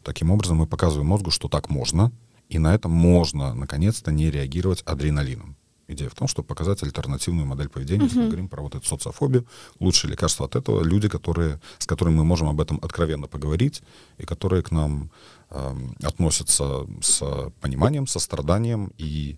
[0.03, 2.13] Таким образом, мы показываем мозгу, что так можно,
[2.49, 5.57] и на это можно, наконец-то, не реагировать адреналином.
[5.91, 8.09] Идея в том, чтобы показать альтернативную модель поведения, uh-huh.
[8.09, 9.45] если мы говорим про вот эту социофобию.
[9.81, 13.83] Лучшее лекарство от этого— люди, которые, с которыми мы можем об этом откровенно поговорить,
[14.19, 15.11] и которые к нам
[15.51, 19.37] э, относятся с пониманием, состраданием и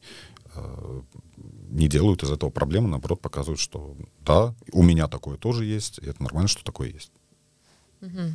[0.54, 1.00] э,
[1.70, 6.06] не делают из этого проблемы, наоборот, показывают, что да, у меня такое тоже есть, и
[6.06, 7.12] это нормально, что такое есть.
[8.02, 8.32] Uh-huh.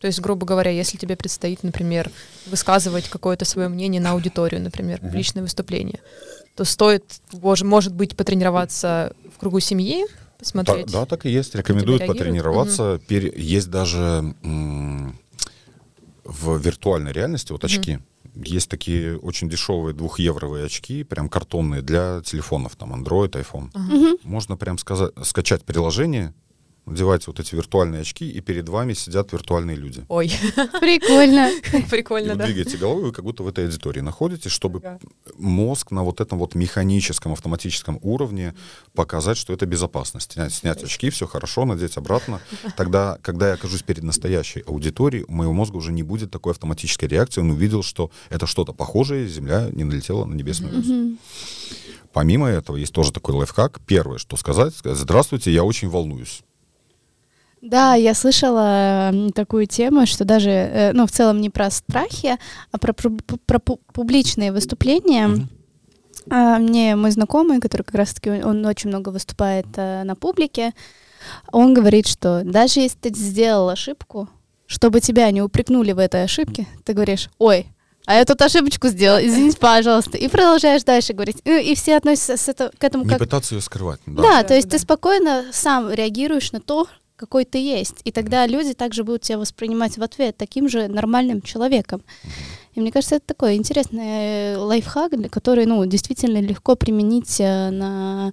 [0.00, 2.10] То есть, грубо говоря, если тебе предстоит, например,
[2.46, 5.14] высказывать какое-то свое мнение на аудиторию, например, uh-huh.
[5.14, 6.00] личное выступление,
[6.60, 10.04] то стоит, боже, может быть, потренироваться в кругу семьи,
[10.38, 10.92] посмотреть.
[10.92, 11.54] Да, да так и есть.
[11.54, 12.96] Рекомендуют потренироваться.
[12.96, 13.04] Угу.
[13.08, 13.34] Пер...
[13.34, 15.18] Есть даже м-
[16.22, 17.94] в виртуальной реальности вот очки.
[18.34, 18.44] Угу.
[18.44, 23.70] Есть такие очень дешевые двухевровые очки, прям картонные для телефонов, там Android, iPhone.
[23.74, 24.18] Угу.
[24.24, 26.34] Можно прям сказать, скачать приложение,
[26.90, 30.04] надеваете вот эти виртуальные очки, и перед вами сидят виртуальные люди.
[30.08, 30.30] Ой,
[30.80, 31.50] прикольно.
[31.90, 32.46] Прикольно, да.
[32.46, 34.82] двигаете головой, вы как будто в этой аудитории находитесь, чтобы
[35.36, 38.54] мозг на вот этом вот механическом, автоматическом уровне
[38.94, 40.36] показать, что это безопасность.
[40.50, 42.40] Снять, очки, все хорошо, надеть обратно.
[42.76, 47.08] Тогда, когда я окажусь перед настоящей аудиторией, у моего мозга уже не будет такой автоматической
[47.08, 47.40] реакции.
[47.40, 51.16] Он увидел, что это что-то похожее, Земля не налетела на небесную
[52.12, 53.80] Помимо этого, есть тоже такой лайфхак.
[53.86, 56.42] Первое, что сказать, сказать, здравствуйте, я очень волнуюсь.
[57.62, 62.38] Да, я слышала такую тему, что даже, э, ну, в целом не про страхи,
[62.72, 63.10] а про, про,
[63.44, 65.28] про публичные выступления.
[65.28, 66.58] Mm-hmm.
[66.58, 70.72] Мне мой знакомый, который как раз-таки, он очень много выступает э, на публике,
[71.52, 74.28] он говорит, что даже если ты сделал ошибку,
[74.66, 77.66] чтобы тебя не упрекнули в этой ошибке, ты говоришь, ой,
[78.06, 80.16] а я тут ошибочку сделал, извините, пожалуйста.
[80.16, 81.36] И продолжаешь дальше говорить.
[81.44, 83.18] Ну, и все относятся с это, к этому не как...
[83.18, 84.00] пытаться ее скрывать.
[84.06, 84.76] Да, да, да то есть да.
[84.76, 86.88] ты спокойно сам реагируешь на то,
[87.20, 88.00] какой ты есть.
[88.04, 92.02] И тогда люди также будут тебя воспринимать в ответ таким же нормальным человеком.
[92.74, 98.32] И мне кажется, это такой интересный э, лайфхак, который, ну, действительно легко применить э, на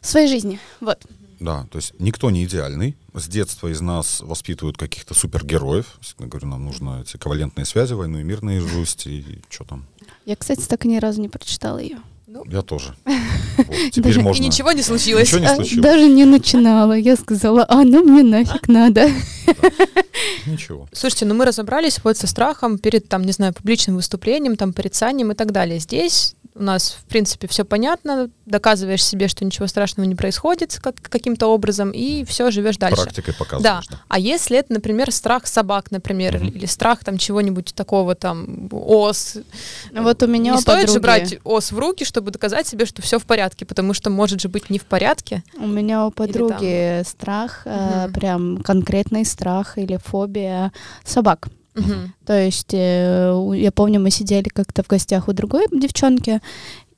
[0.00, 0.58] своей жизни.
[0.80, 1.06] Вот.
[1.38, 2.96] Да, то есть никто не идеальный.
[3.12, 6.00] С детства из нас воспитывают каких-то супергероев.
[6.18, 9.84] Я говорю, нам нужно эти ковалентные связи, войну и мир наизусть, и что там.
[10.24, 11.98] Я, кстати, так и ни разу не прочитала ее.
[12.34, 12.94] Ну, я тоже.
[13.56, 14.42] Вот, теперь можно.
[14.42, 15.32] И ничего не случилось.
[15.32, 15.84] Ничего не случилось.
[15.84, 16.94] Даже не начинала.
[16.94, 19.08] Я сказала, а ну мне нафиг надо.
[20.44, 20.88] Ничего.
[20.92, 25.30] Слушайте, ну мы разобрались вот со страхом перед, там, не знаю, публичным выступлением, там, порицанием
[25.30, 25.78] и так далее.
[25.78, 30.96] Здесь у нас, в принципе, все понятно, доказываешь себе, что ничего страшного не происходит как,
[31.02, 33.02] каким-то образом, и все, живешь дальше.
[33.02, 33.86] Практикой показываешь.
[33.88, 33.96] Да.
[33.96, 34.02] да.
[34.08, 36.46] А если это, например, страх собак, например, угу.
[36.46, 39.36] или страх там чего-нибудь такого, там, ос.
[39.92, 40.92] Вот у меня Не у стоит подруги...
[40.92, 44.40] же брать ос в руки, чтобы доказать себе, что все в порядке, потому что может
[44.40, 45.42] же быть не в порядке.
[45.56, 47.74] У меня у подруги страх, угу.
[47.74, 50.72] э, прям конкретный страх или фобия
[51.04, 51.48] собак.
[51.74, 52.08] Uh-huh.
[52.24, 56.40] То есть э, я помню, мы сидели как-то в гостях у другой девчонки,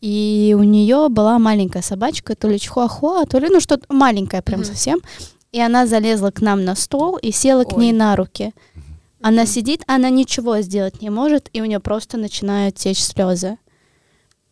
[0.01, 4.61] и у нее была маленькая собачка, то ли чихуахуа, то ли, ну, что-то маленькое прям
[4.61, 4.65] uh-huh.
[4.65, 5.01] совсем.
[5.53, 7.85] и она залезла к нам на стол и села к Ой.
[7.85, 8.53] ней на руки.
[9.23, 13.57] Она сидит, она ничего сделать не может, и у нее просто начинают течь слезы.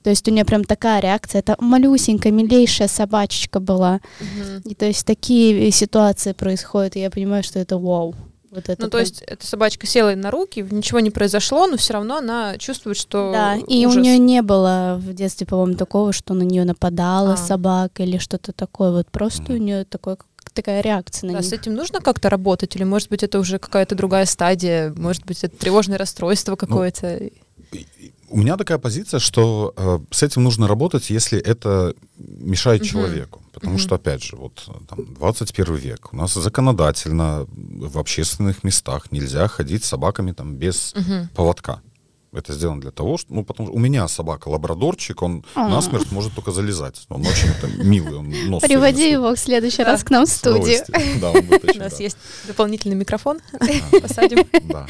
[0.02, 1.40] То есть у нее прям такая реакция.
[1.40, 4.00] Это малюсенькая, милейшая собачечка была.
[4.64, 8.14] И то есть такие ситуации происходят, и я понимаю, что это вау.
[8.54, 11.66] Вот это Ну, то прям- есть эта собачка села ей на руки, ничего не произошло,
[11.66, 13.96] но все равно она чувствует, что Да, и ужас.
[13.96, 17.36] у нее не было в детстве, по-моему, такого, что на нее нападала А.
[17.36, 18.92] собака или что-то такое.
[18.92, 20.16] Вот просто у нее такой,
[20.52, 21.48] такая реакция на Да, них.
[21.48, 25.42] с этим нужно как-то работать, или, может быть, это уже какая-то другая стадия, может быть,
[25.42, 27.22] это тревожное расстройство какое-то.
[28.30, 32.88] У меня такая позиция, что э, с этим нужно работать, если это мешает Мгм.
[32.88, 33.42] человеку.
[33.64, 33.82] Потому Мгм.
[33.82, 36.12] что, опять же, вот там, 21 век.
[36.12, 41.28] У нас законодательно в общественных местах нельзя ходить с собаками там без Мгм.
[41.34, 41.80] поводка.
[42.32, 45.68] Это сделано для того, что, ну, потому что у меня собака лабрадорчик, он А.
[45.68, 47.06] насмерть может только залезать.
[47.08, 50.80] Он очень там, милый, он нос Приводи его в следующий раз к нам в студию.
[51.20, 53.38] Да, он У нас есть дополнительный микрофон,
[54.02, 54.46] посадим.
[54.64, 54.86] Да.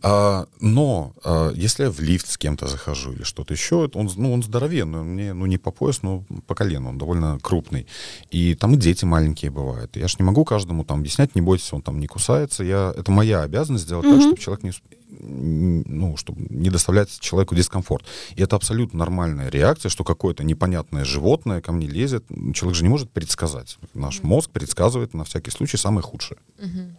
[0.00, 4.32] А, но а, если я в лифт с кем-то захожу или что-то еще, он, ну,
[4.32, 7.86] он здоровенный, он мне ну, не по пояс, но по колено, он довольно крупный.
[8.30, 9.96] И там и дети маленькие бывают.
[9.96, 12.62] Я ж не могу каждому там объяснять, не бойтесь, он там не кусается.
[12.62, 14.22] Я, это моя обязанность сделать так, Мгм.
[14.22, 14.72] чтобы человек не,
[15.20, 18.04] ну, чтобы не доставлять человеку дискомфорт.
[18.36, 22.24] И это абсолютно нормальная реакция, что какое-то непонятное животное ко мне лезет.
[22.54, 23.78] Человек же не может предсказать.
[23.94, 26.38] Наш мозг предсказывает на всякий случай самое худшее.
[26.58, 26.96] Мгм.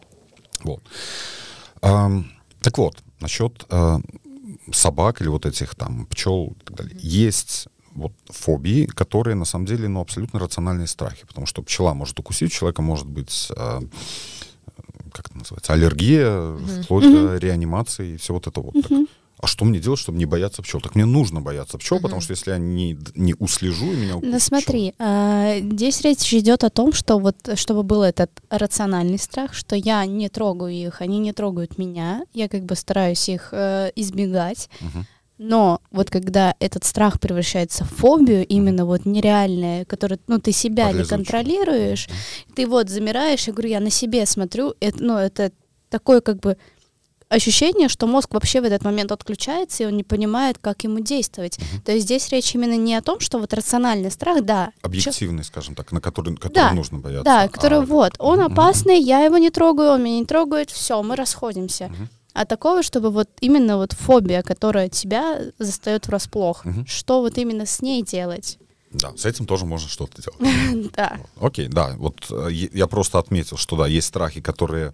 [0.63, 0.83] Вот.
[1.81, 2.29] Ам,
[2.61, 3.99] так вот, насчет а,
[4.71, 6.97] собак или вот этих там пчел и так далее.
[6.99, 12.19] Есть вот фобии, которые на самом деле ну, абсолютно рациональные страхи, потому что пчела может
[12.19, 13.81] укусить, у человека может быть а,
[15.11, 18.73] как это называется, аллергия, вплоть до реанимации и все вот это вот.
[18.73, 18.91] Так,
[19.41, 20.81] а что мне делать, чтобы не бояться пчел?
[20.81, 24.33] Так мне нужно бояться пчел, потому что если я не, не услежу, и меня укусит
[24.33, 29.53] Ну смотри, а, здесь речь идет о том, что вот чтобы был этот рациональный страх,
[29.53, 33.91] что я не трогаю их, они не трогают меня, я как бы стараюсь их э,
[33.95, 34.69] избегать.
[34.81, 35.05] Мгм.
[35.37, 40.87] Но вот когда этот страх превращается в фобию, именно вот нереальное, которое, ну, ты себя
[40.87, 41.17] не Парализующее.
[41.17, 42.09] контролируешь,
[42.55, 45.53] ты вот замираешь, я говорю, я на себе смотрю, это, ну, это
[45.89, 46.57] такое как бы
[47.39, 51.59] ощущение, что мозг вообще в этот момент отключается, и он не понимает, как ему действовать.
[51.85, 55.43] То есть здесь речь именно не о том, что вот рациональный страх, да, чё- Объективный,
[55.43, 57.23] скажем так, на который, который Да, нужно бояться.
[57.23, 61.01] да, который А, вот, он опасный, я его не трогаю, он меня не трогает, все,
[61.03, 61.87] мы расходимся.
[61.89, 62.09] Мгм.
[62.33, 66.85] А такого, чтобы вот именно вот фобия, которая тебя застает врасплох, Мгм.
[66.87, 68.57] что вот именно с ней делать?
[68.91, 70.39] Да, с этим тоже можно что-то делать.
[70.95, 71.19] Да.
[71.39, 74.93] Окей, да, вот э, я просто отметил, что да, есть страхи, которые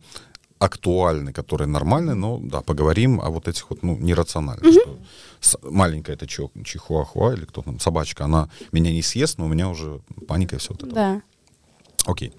[0.59, 4.71] актуальны, которые нормальны, но да, поговорим о вот этих вот, ну, нерациональных.
[4.81, 4.97] Что
[5.41, 9.47] с- маленькая это чиху- чихуахуа или кто там, собачка, она меня не съест, но у
[9.49, 10.95] меня уже паника и все вот это.
[10.95, 11.21] Да.
[12.05, 12.31] Окей.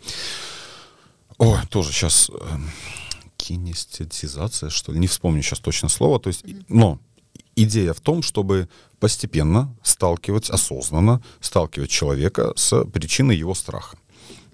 [1.39, 2.31] О, тоже сейчас
[3.37, 6.19] кинестетизация, что ли, не вспомню сейчас точно слово.
[6.19, 6.99] То есть, и- но
[7.55, 13.97] идея в том, чтобы постепенно сталкивать, осознанно сталкивать человека с причиной его страха.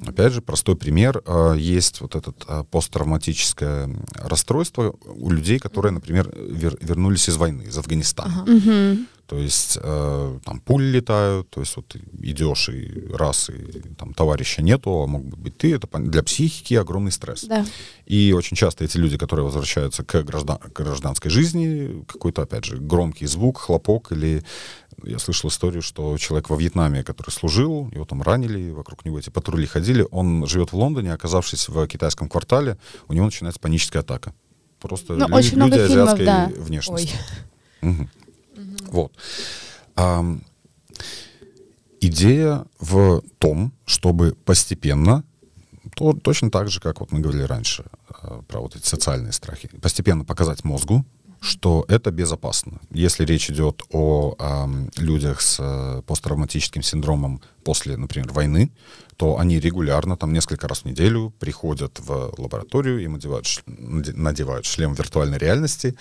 [0.07, 1.23] Опять же, простой пример.
[1.27, 2.33] а, Есть вот это
[2.71, 8.45] посттравматическое м, расстройство у людей, которые, например, вер- вернулись из войны, из Афганистана.
[8.47, 9.07] Мгм.
[9.27, 14.61] То есть э, там пули летают, то есть вот идешь и раз, и там товарища
[14.61, 17.45] нету, а мог бы быть ты, это для психики огромный стресс.
[17.45, 17.65] Да.
[18.05, 22.77] И очень часто эти люди, которые возвращаются к, граждан- к гражданской жизни, какой-то, опять же,
[22.77, 24.43] громкий звук, хлопок, или
[25.05, 29.31] я слышал историю, что человек во Вьетнаме, который служил, его там ранили, вокруг него эти
[29.31, 34.35] патрули ходили, он живет в Лондоне, оказавшись в китайском квартале, у него начинается паническая атака.
[34.81, 36.51] Просто Ну, лю- очень много люди фильмов, азиатской да.
[36.63, 37.15] внешности.
[37.83, 38.09] Ой.
[38.89, 39.13] Вот.
[42.01, 45.25] Идея в том, чтобы постепенно,
[45.95, 47.85] то, точно так же, как вот мы говорили раньше
[48.23, 51.05] э, про вот эти социальные страхи, постепенно показать мозгу,
[51.43, 52.81] что это безопасно.
[52.93, 58.71] Если речь идет о ам, людях с э, посттравматическим синдромом после, например, войны,
[59.17, 64.95] то они регулярно, там несколько раз в неделю приходят в лабораторию, им одевают, надевают шлем
[64.95, 65.97] виртуальной реальности,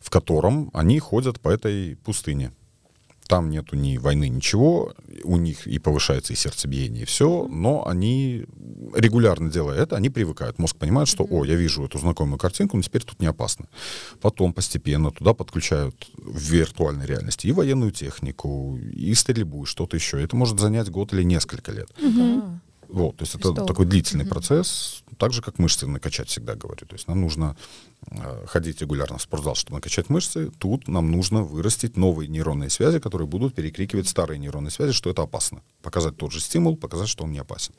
[0.00, 2.50] в котором они ходят по этой пустыне.
[3.32, 4.92] Там нету ни войны, ничего,
[5.24, 8.44] у них и повышается и сердцебиение, и все, но они,
[8.94, 10.58] регулярно делая это, они привыкают.
[10.58, 13.68] Мозг понимает, что, о, я вижу эту знакомую картинку, но теперь тут не опасно.
[14.20, 20.22] Потом постепенно туда подключают в виртуальной реальности и военную технику, и стрельбу, и что-то еще.
[20.22, 21.88] Это может занять год или несколько лет.
[22.88, 26.84] Вот, то есть это такой длительный процесс, так же, как мышцы накачать всегда говорю.
[26.84, 27.56] То есть нам нужно
[28.10, 32.98] э, ходить регулярно в спортзал, чтобы накачать мышцы, тут нам нужно вырастить новые нейронные связи,
[32.98, 35.62] которые будут перекрикивать старые нейронные связи, что это опасно.
[35.82, 37.74] Показать тот же стимул, показать, что он не опасен.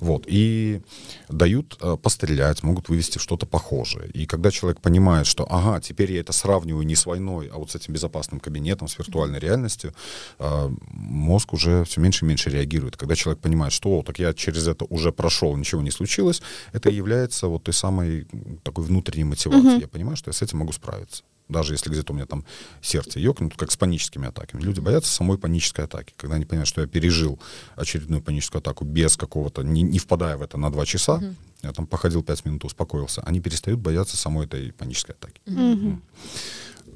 [0.00, 0.24] Вот.
[0.26, 0.80] И
[1.28, 4.08] дают э, пострелять, могут вывести что-то похожее.
[4.10, 7.70] И когда человек понимает, что, ага, теперь я это сравниваю не с войной, а вот
[7.70, 9.92] с этим безопасным кабинетом, с виртуальной реальностью,
[10.38, 12.96] э, мозг уже все меньше и меньше реагирует.
[12.96, 16.90] Когда человек понимает, что, о, так я через это уже прошел, ничего не случилось, это
[16.90, 18.26] является вот той самой
[18.62, 19.78] такой внутренней мотивацией.
[19.78, 19.80] Mm-hmm.
[19.80, 22.44] Я понимаю, что я с этим могу справиться даже если где-то у меня там
[22.80, 24.62] сердце ёкнет, как с паническими атаками.
[24.62, 26.14] Люди боятся самой панической атаки.
[26.16, 27.38] Когда они понимают, что я пережил
[27.76, 31.34] очередную паническую атаку без какого-то, не, не впадая в это на два часа, mm-hmm.
[31.62, 35.40] я там походил пять минут, успокоился, они перестают бояться самой этой панической атаки.
[35.46, 35.98] Mm-hmm.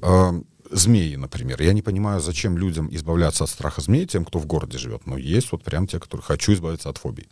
[0.01, 0.47] Mm-hmm.
[0.71, 1.61] Змеи, например.
[1.63, 5.07] Я не понимаю, зачем людям избавляться от страха змей, тем, кто в городе живет.
[5.07, 7.29] Но есть вот прям те, которые хочу избавиться от фобий.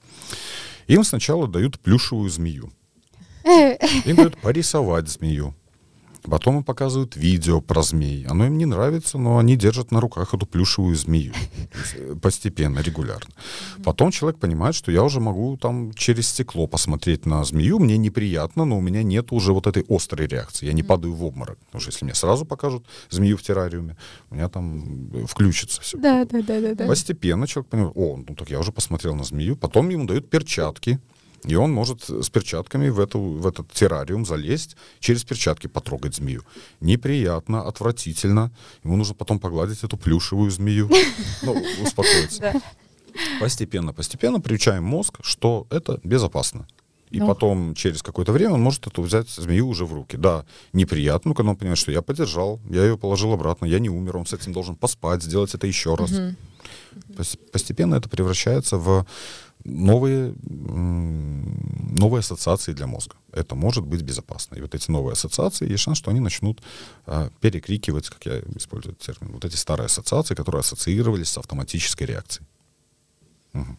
[0.87, 2.73] Им сначала дают плюшевую змею.
[3.45, 5.55] Им дают порисовать змею.
[6.23, 8.25] Потом им показывают видео про змей.
[8.27, 11.33] Оно им не нравится, но они держат на руках эту плюшевую змею.
[11.95, 13.35] Э, постепенно, регулярно.
[13.85, 17.79] Потом человек понимает, что я уже могу там через стекло посмотреть на змею.
[17.79, 20.67] Мне неприятно, но у меня нет уже вот этой острой реакции.
[20.67, 21.59] Я не падаю в обморок.
[21.67, 23.97] Потому что если мне сразу покажут змею в террариуме,
[24.31, 25.99] у меня там э, включится все.
[25.99, 26.87] Да, да, да, да.
[26.87, 29.57] Постепенно человек понимает, о, ну так я уже посмотрел на змею.
[29.57, 31.01] Потом ему дают перчатки
[31.45, 36.43] и он может с перчатками в, эту, в этот террариум залезть, через перчатки потрогать змею.
[36.81, 38.53] Неприятно, отвратительно.
[38.85, 40.89] Ему нужно потом погладить эту плюшевую змею.
[41.43, 42.53] Ну, успокоиться.
[43.41, 46.67] Постепенно, постепенно приучаем мозг, что это безопасно.
[47.11, 47.27] И ну.
[47.27, 50.17] потом, через какое-то время, он может эту взять змею уже в руки.
[50.17, 53.91] Да, неприятно, но когда он понимает, что я поддержал, я ее положил обратно, я не
[53.91, 56.13] умер, он с этим должен поспать, сделать это еще раз.
[56.13, 56.37] Угу.
[57.53, 59.07] Постепенно это превращается в
[59.65, 63.15] новые, новые ассоциации для мозга.
[63.33, 64.57] Это может быть безопасно.
[64.57, 66.61] И вот эти новые ассоциации, есть шанс, что они начнут
[67.07, 72.07] а, перекрикивать, как я использую этот термин, вот эти старые ассоциации, которые ассоциировались с автоматической
[72.07, 72.47] реакцией.
[73.55, 73.77] Угу.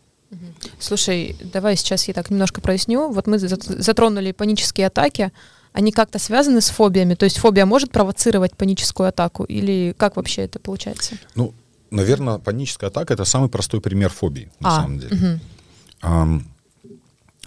[0.80, 3.12] Слушай, давай сейчас я так немножко проясню.
[3.12, 5.32] Вот мы затронули панические атаки.
[5.74, 7.16] Они как-то связаны с фобиями?
[7.16, 9.44] То есть фобия может провоцировать паническую атаку?
[9.44, 11.18] Или как вообще это получается?
[11.36, 11.54] Ну,
[11.92, 15.16] наверное, паническая атака— это самый простой пример фобии, на а, самом деле.
[15.16, 15.40] Угу.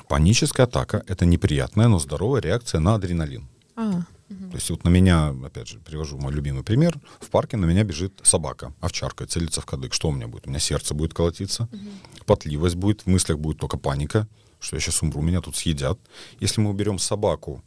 [0.08, 3.48] Паническая атака— это неприятная, но здоровая реакция на адреналин.
[3.74, 4.50] А, угу.
[4.50, 6.98] То есть вот на меня, опять же, привожу мой любимый пример.
[7.20, 9.92] В парке на меня бежит собака, овчарка, целится в кадык.
[9.92, 10.46] Что у меня будет?
[10.46, 11.80] У меня сердце будет колотиться, угу.
[12.24, 14.28] потливость будет, в мыслях будет только паника,
[14.60, 15.98] что я сейчас умру, меня тут съедят.
[16.40, 17.62] Если мы уберем собаку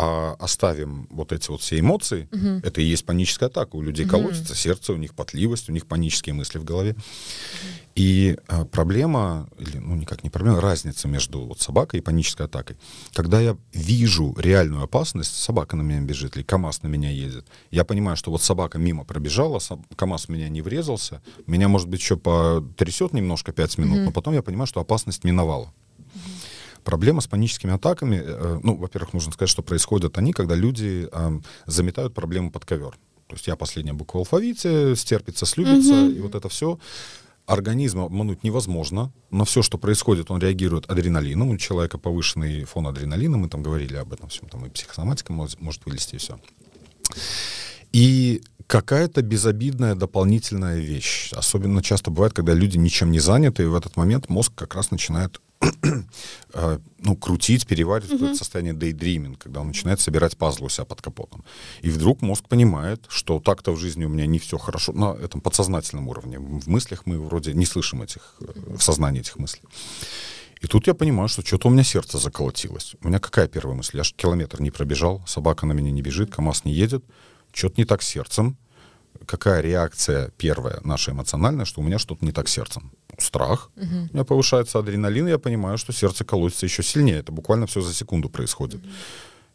[0.00, 2.60] а оставим вот эти вот все эмоции, угу.
[2.62, 3.74] это и есть паническая атака.
[3.74, 4.12] У людей угу.
[4.12, 6.92] колотится сердце, у них потливость, у них панические мысли в голове.
[6.92, 6.98] Угу.
[7.96, 12.76] И а, проблема, или, ну никак не проблема, разница между вот собакой и панической атакой.
[13.12, 17.84] Когда я вижу реальную опасность, собака на меня бежит или КАМАЗ на меня едет, я
[17.84, 19.60] понимаю, что вот собака мимо пробежала,
[19.96, 24.04] КАМАЗ в меня не врезался, меня, может быть, еще потрясет немножко 5 минут, угу.
[24.04, 25.74] но потом я понимаю, что опасность миновала.
[26.88, 31.40] Проблема с паническими атаками, э, ну, во-первых, нужно сказать, что происходят они, когда люди э,
[31.66, 32.92] заметают проблему под ковер.
[33.26, 36.16] То есть я последняя буква в алфавите, стерпится, слюбится, mm-hmm.
[36.16, 36.78] и вот это все.
[37.44, 39.12] Организм обмануть невозможно.
[39.30, 41.50] На все, что происходит, он реагирует адреналином.
[41.50, 45.60] У человека повышенный фон адреналина, мы там говорили об этом всем, там и психосоматика может,
[45.60, 46.40] может вылезти, и все.
[47.92, 51.34] И какая-то безобидная дополнительная вещь.
[51.34, 54.90] Особенно часто бывает, когда люди ничем не заняты, и в этот момент мозг как раз
[54.90, 55.38] начинает
[56.98, 58.30] ну, крутить, переваривать mm-hmm.
[58.30, 61.44] это состояние daydreaming, когда он начинает собирать пазлы у себя под капотом.
[61.82, 65.40] И вдруг мозг понимает, что так-то в жизни у меня не все хорошо, на этом
[65.40, 66.38] подсознательном уровне.
[66.38, 69.62] В мыслях мы вроде не слышим этих, э, в сознании этих мыслей.
[70.60, 72.96] И тут я понимаю, что что-то у меня сердце заколотилось.
[73.02, 73.96] У меня какая первая мысль?
[73.96, 77.04] Я же километр не пробежал, собака на меня не бежит, КамАЗ не едет.
[77.52, 78.56] Что-то не так с сердцем.
[79.26, 82.92] Какая реакция первая наша эмоциональная, что у меня что-то не так с сердцем?
[83.18, 83.86] Страх, угу.
[84.10, 87.18] у меня повышается адреналин, и я понимаю, что сердце колотится еще сильнее.
[87.18, 88.80] Это буквально все за секунду происходит.
[88.80, 88.88] Угу.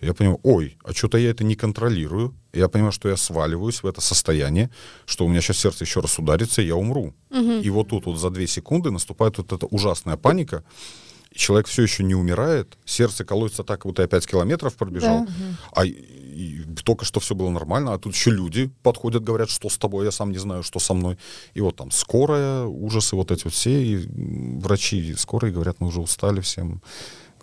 [0.04, 2.34] Я понимаю, ой, а что-то я это не контролирую.
[2.52, 4.70] Я понимаю, что я сваливаюсь в это состояние,
[5.06, 7.14] что у меня сейчас сердце еще раз ударится, и я умру.
[7.30, 7.62] Угу.
[7.64, 10.64] И вот тут вот за две секунды наступает вот эта ужасная паника.
[11.34, 15.32] Человек все еще не умирает, сердце колотится так, будто я 5 километров пробежал, да.
[15.72, 15.84] а
[16.34, 20.06] и только что все было нормально, а тут еще люди подходят, говорят, что с тобой,
[20.06, 21.18] я сам не знаю, что со мной.
[21.54, 24.08] И вот там скорая, ужасы вот эти вот все, и
[24.60, 26.82] врачи скорые говорят, мы уже устали всем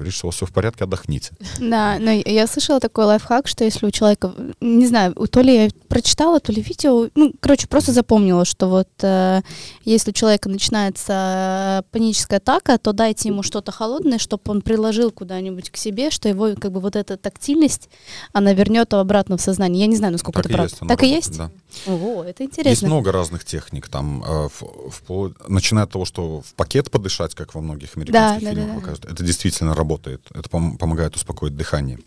[0.00, 1.30] говорит, что у вас все в порядке, отдохните.
[1.58, 5.68] Да, но я слышала такой лайфхак, что если у человека, не знаю, то ли я
[5.88, 9.42] прочитала, то ли видео, ну, короче, просто запомнила, что вот э,
[9.84, 15.70] если у человека начинается паническая атака, то дайте ему что-то холодное, чтобы он приложил куда-нибудь
[15.70, 17.88] к себе, что его как бы вот эта тактильность,
[18.32, 19.80] она вернет его обратно в сознание.
[19.82, 20.74] Я не знаю, насколько Так это правда.
[20.74, 21.36] есть, так и есть?
[21.38, 21.50] да.
[21.86, 22.88] Ого, это Есть интересно.
[22.88, 27.54] много разных техник, там, э, в- вплоть- начиная от того, что в пакет подышать, как
[27.54, 28.80] во многих американских Да, фильмах да, да.
[28.80, 31.98] показывают, это действительно работает, это пом- помогает успокоить дыхание.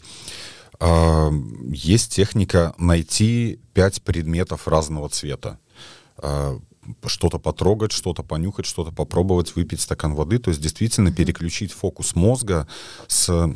[0.80, 1.30] А,
[1.72, 5.58] Есть техника найти пять предметов разного цвета.
[6.18, 6.58] А,
[7.06, 10.38] Что-то потрогать, что-то понюхать, что-то попробовать, выпить стакан воды.
[10.38, 12.68] То есть действительно переключить фокус мозга
[13.08, 13.50] с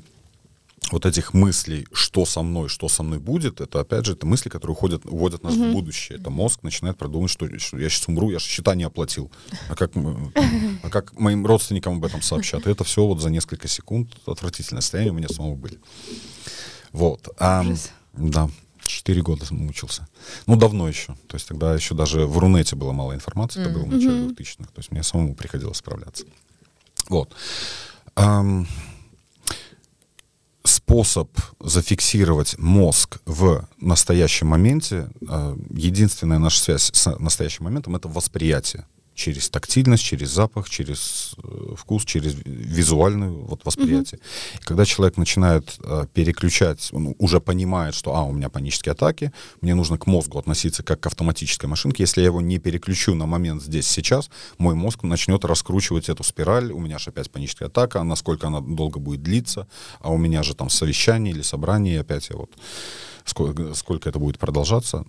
[0.92, 4.50] вот этих мыслей, что со мной, что со мной будет, это опять же это мысли,
[4.50, 6.20] которые уходят, уводят нас в будущее.
[6.20, 9.32] Это мозг начинает продумывать, что, что я сейчас умру, я же счета не оплатил.
[9.70, 9.92] А как,
[10.84, 12.66] а как моим родственникам об этом сообщат?
[12.68, 15.80] И это все вот за несколько секунд отвратительное состояние у меня самого были.
[16.92, 17.28] Вот.
[17.40, 17.66] А,
[18.14, 18.50] да,
[18.86, 20.08] четыре года мучился.
[20.46, 21.16] Ну, давно еще.
[21.28, 24.66] То есть тогда еще даже в Рунете было мало информации, это было в начале 2000-х.
[24.66, 26.26] То есть мне самому приходилось справляться.
[27.10, 27.34] Вот.
[28.16, 28.68] Ам,
[30.88, 31.30] способ
[31.60, 38.86] зафиксировать мозг в настоящем моменте, э, единственная наша связь с настоящим моментом это восприятие
[39.18, 44.20] через тактильность, через запах, через э, вкус, через визуальное вот, восприятие.
[44.54, 49.34] И когда человек начинает э, переключать, он уже понимает, что а, у меня панические атаки,
[49.62, 52.04] мне нужно к мозгу относиться как к автоматической машинке.
[52.04, 56.72] Если я его не переключу на момент здесь, сейчас, мой мозг начнет раскручивать эту спираль,
[56.72, 59.68] у меня же опять паническая атака, насколько она долго будет длиться,
[60.00, 62.52] а у меня же там совещание или собрание, и опять я вот
[63.26, 65.06] сколько, сколько это будет продолжаться.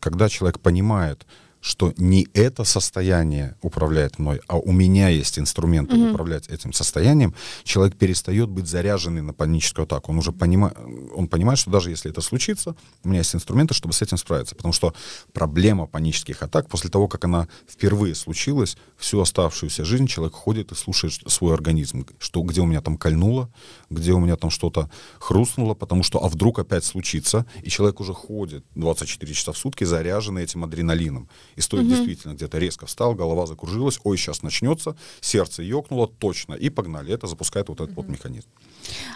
[0.00, 1.26] Когда человек понимает,
[1.66, 7.96] что не это состояние управляет мной, а у меня есть инструменты управлять этим состоянием, человек
[7.96, 10.12] перестает быть заряженный на паническую атаку.
[10.12, 10.78] Он уже понимает,
[11.12, 14.54] он понимает, что даже если это случится, у меня есть инструменты, чтобы с этим справиться.
[14.54, 14.94] Потому что
[15.32, 20.76] проблема панических атак, после того, как она впервые случилась, всю оставшуюся жизнь человек ходит и
[20.76, 23.50] слушает свой организм, что где у меня там кольнуло,
[23.90, 24.88] где у меня там что-то
[25.18, 29.82] хрустнуло, потому что а вдруг опять случится, и человек уже ходит 24 часа в сутки
[29.82, 31.28] заряженный этим адреналином.
[31.56, 36.68] И стоит действительно где-то резко встал, голова закружилась, ой, сейчас начнется, сердце ёкнуло, точно, и
[36.70, 37.12] погнали.
[37.12, 38.48] Это запускает вот этот вот механизм.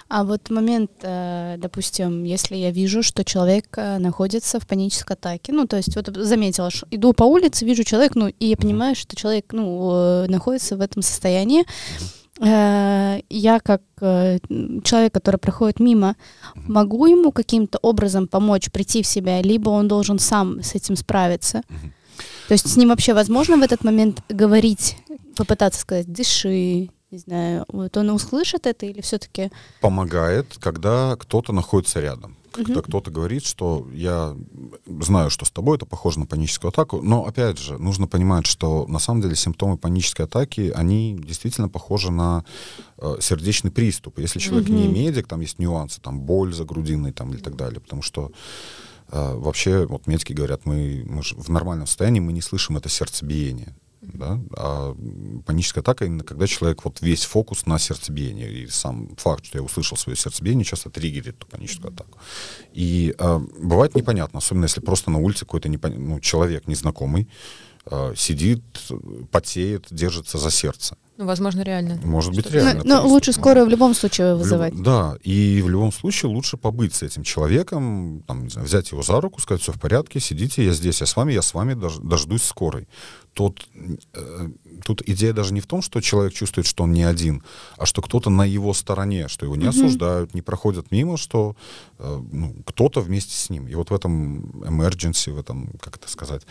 [0.08, 5.52] А вот момент, э, допустим, если я вижу, что человек э, находится в панической атаке,
[5.52, 8.96] ну, то есть вот заметила, что иду по улице, вижу человека, ну, и я понимаю,
[8.96, 11.64] что человек, ну, э, находится в этом состоянии,
[12.42, 16.16] я как человек, который проходит мимо,
[16.54, 21.60] могу ему каким-то образом помочь прийти в себя, либо он должен сам с этим справиться.
[22.50, 24.96] То есть с ним вообще возможно в этот момент говорить,
[25.36, 29.52] попытаться сказать, дыши, не знаю, вот он услышит это или все-таки...
[29.80, 32.36] Помогает, когда кто-то находится рядом.
[32.50, 34.36] Когда кто-то говорит, что я
[34.84, 38.84] знаю, что с тобой это похоже на паническую атаку, но опять же, нужно понимать, что
[38.88, 42.44] на самом деле симптомы панической атаки, они действительно похожи на
[42.98, 44.18] э, сердечный приступ.
[44.18, 47.78] Если человек не медик, там есть нюансы, там боль за грудиной там, или так далее,
[47.78, 48.32] потому что
[49.10, 53.74] э, вообще, вот медики говорят, мы, мы в нормальном состоянии мы не слышим это сердцебиение.
[54.00, 54.40] Да?
[54.56, 54.96] А
[55.46, 58.50] паническая атака именно когда человек вот весь фокус на сердцебиение.
[58.50, 62.18] И сам факт, что я услышал свое сердцебиение, часто триггерит эту паническую атаку.
[62.72, 67.69] И а, бывает непонятно, особенно если просто на улице какой-то непон- ну, человек незнакомый а,
[68.16, 68.62] сидит,
[69.30, 70.96] потеет, держится за сердце.
[71.16, 72.00] Ну, возможно, реально.
[72.02, 72.82] Может быть, реально.
[72.82, 74.82] Но, но лучше скорую в любом случае В люб- вызывать.
[74.82, 79.02] Да, и в любом случае лучше побыть с этим человеком, там, не знаю, взять его
[79.02, 81.74] за руку, сказать, все в порядке, сидите, я здесь, я с вами, я с вами
[81.74, 82.88] дож- дождусь скорой.
[83.34, 83.68] Тут,
[84.14, 84.48] э,
[84.84, 87.42] тут идея даже не в том, что человек чувствует, что он не один,
[87.76, 91.54] а что кто-то на его стороне, что его не осуждают, не проходят мимо, что
[91.98, 93.68] э, ну, кто-то вместе с ним.
[93.68, 96.42] И вот в этом emergency, в этом, как это сказать,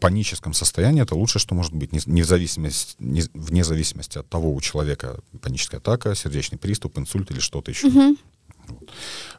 [0.00, 4.28] паническом состоянии это лучшее, что может быть, не, не в зависимости, не- вне зависимости от
[4.28, 7.88] того, у человека паническая атака, сердечный приступ, инсульт или что-то еще.
[8.68, 8.90] Вот.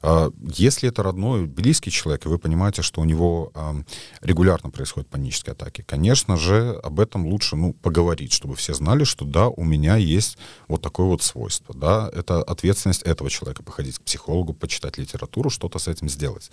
[0.02, 3.86] А, Если это родной, близкий человек, и вы понимаете, что у него ам,
[4.22, 9.26] регулярно происходят панические атаки, конечно же, об этом лучше ну, поговорить, чтобы все знали, что
[9.26, 10.38] да, у меня есть
[10.70, 11.76] вот такое вот свойство.
[11.76, 16.50] Да, это ответственность этого человека походить к психологу, почитать литературу, что-то с этим сделать.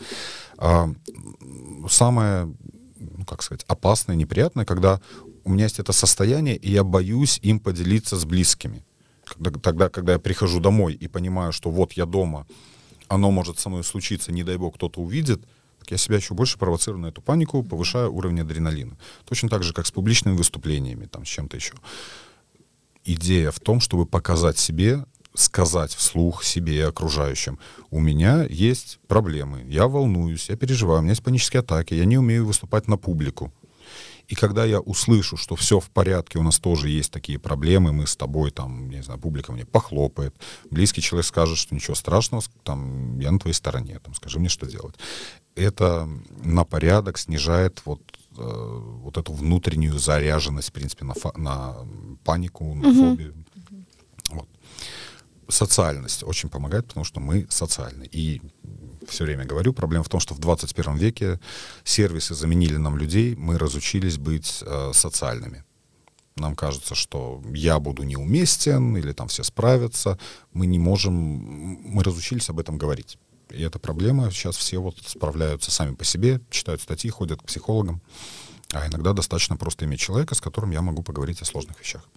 [0.59, 0.91] А,
[1.89, 2.53] Самое
[3.17, 5.01] ну, как сказать, опасное, неприятное, когда
[5.45, 8.85] у меня есть это состояние, и я боюсь им поделиться с близкими.
[9.25, 12.47] Когда, тогда, когда я прихожу домой и понимаю, что вот я дома,
[13.09, 15.43] оно может со мной случиться, не дай бог кто-то увидит,
[15.79, 18.97] так я себя еще больше провоцирую на эту панику, повышаю уровень адреналина.
[19.27, 21.75] Точно так же, как с публичными выступлениями, там, с чем-то еще.
[23.05, 25.05] Идея в том, чтобы показать себе
[25.35, 27.59] сказать вслух себе и окружающим,
[27.91, 32.19] у меня есть проблемы, я волнуюсь, я переживаю, у меня есть панические атаки, я не
[32.19, 33.53] умею выступать на публику.
[34.27, 38.07] И когда я услышу, что все в порядке, у нас тоже есть такие проблемы, мы
[38.07, 40.35] с тобой, там, не знаю, публика мне похлопает,
[40.71, 44.67] близкий человек скажет, что ничего страшного, там, я на твоей стороне, там, скажи мне, что
[44.67, 44.95] делать.
[45.57, 46.09] Это
[46.43, 48.01] на порядок снижает вот,
[48.39, 51.77] э, вот эту внутреннюю заряженность, в принципе, на, на
[52.25, 53.11] панику, на угу.
[53.11, 53.44] фобию.
[55.49, 58.09] Социальность очень помогает, потому что мы социальны.
[58.11, 58.41] И
[59.09, 61.41] все время говорю, проблема в том, что в 21 веке
[61.85, 65.65] сервисы заменили нам людей, мы разучились быть э, социальными.
[66.37, 70.19] Нам кажется, что я буду неуместен, или там все справятся.
[70.53, 73.19] Мы не можем, мы разучились об этом говорить.
[73.51, 74.31] И это проблема.
[74.31, 78.03] Сейчас все вот справляются сами по себе, читают статьи, ходят к психологам.
[78.73, 82.09] А иногда достаточно просто иметь человека, с которым я могу поговорить о сложных вещах.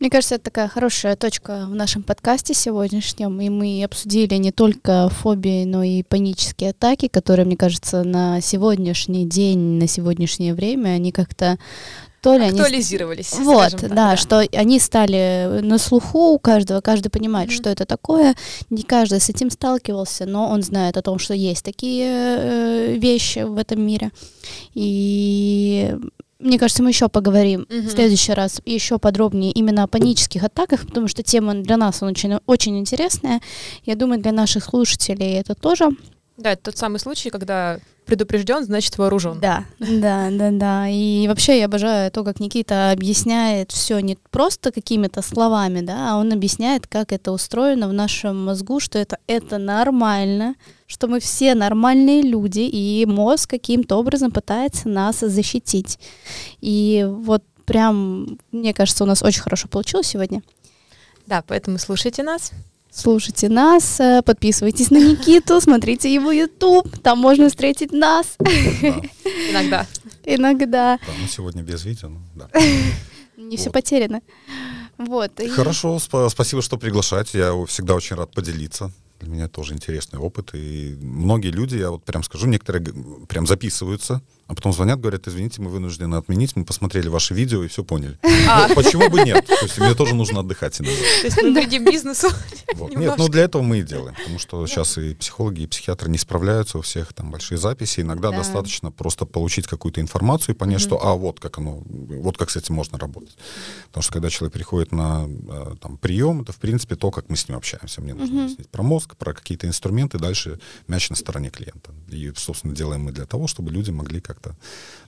[0.00, 5.08] Мне кажется, это такая хорошая точка в нашем подкасте сегодняшнем, и мы обсудили не только
[5.08, 11.12] фобии, но и панические атаки, которые, мне кажется, на сегодняшний день, на сегодняшнее время, они
[11.12, 11.58] как-то
[12.22, 13.34] то ли Актуализировались.
[13.34, 13.44] Они...
[13.44, 17.54] Вот, так, да, да, что они стали на слуху у каждого, каждый понимает, mm-hmm.
[17.54, 18.36] что это такое.
[18.70, 23.40] Не каждый с этим сталкивался, но он знает о том, что есть такие э, вещи
[23.40, 24.12] в этом мире.
[24.74, 25.96] И
[26.42, 27.88] мне кажется, мы еще поговорим угу.
[27.88, 32.34] в следующий раз еще подробнее именно о панических атаках, потому что тема для нас очень,
[32.46, 33.40] очень интересная.
[33.84, 35.90] Я думаю, для наших слушателей это тоже.
[36.42, 39.38] Да, это тот самый случай, когда предупрежден, значит вооружен.
[39.38, 40.88] Да, да, да, да.
[40.88, 46.16] И вообще я обожаю то, как Никита объясняет все не просто какими-то словами, да, а
[46.18, 50.56] он объясняет, как это устроено в нашем мозгу, что это, это нормально,
[50.88, 56.00] что мы все нормальные люди, и мозг каким-то образом пытается нас защитить.
[56.60, 60.42] И вот прям, мне кажется, у нас очень хорошо получилось сегодня.
[61.28, 62.50] Да, поэтому слушайте нас.
[62.94, 68.36] Слушайте нас, э, подписывайтесь на Никиту, смотрите его YouTube, там можно встретить нас.
[68.38, 69.86] Иногда.
[70.24, 70.98] Иногда.
[70.98, 72.50] Да, ну сегодня без видео, ну да.
[73.38, 74.20] Не все потеряно.
[74.98, 75.32] Вот.
[75.52, 77.38] Хорошо, спасибо, что приглашаете.
[77.38, 80.50] Я всегда очень рад поделиться для меня тоже интересный опыт.
[80.52, 82.84] И многие люди, я вот прям скажу, некоторые
[83.26, 84.20] прям записываются,
[84.52, 88.18] а потом звонят, говорят, извините, мы вынуждены отменить, мы посмотрели ваше видео и все поняли.
[88.46, 88.68] А.
[88.74, 89.46] Почему бы нет?
[89.46, 90.98] То есть мне тоже нужно отдыхать иногда.
[91.22, 92.28] То есть мы вредим бизнесу?
[92.96, 96.18] Нет, ну для этого мы и делаем, потому что сейчас и психологи, и психиатры не
[96.18, 101.02] справляются, у всех там большие записи, иногда достаточно просто получить какую-то информацию и понять, что,
[101.02, 103.36] а, вот как оно, вот как с этим можно работать.
[103.86, 107.36] Потому что когда человек приходит на э, там, прием, это, в принципе, то, как мы
[107.36, 108.02] с ним общаемся.
[108.02, 111.94] Мне нужно объяснить про мозг, про какие-то инструменты, дальше мяч на стороне клиента.
[112.08, 114.56] И, собственно, делаем мы для того, чтобы люди могли как-то,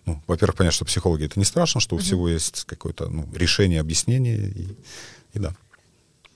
[0.07, 3.81] ну, во-первых, понять, что психологи это не страшно, что у всего есть какое-то ну, решение,
[3.81, 4.69] объяснение, и,
[5.35, 5.55] и да.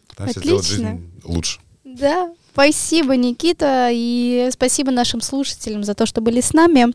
[0.09, 1.61] Пытаемся сделать жизнь лучше.
[1.84, 6.92] Да, спасибо, Никита, и спасибо нашим слушателям за то, что были с нами.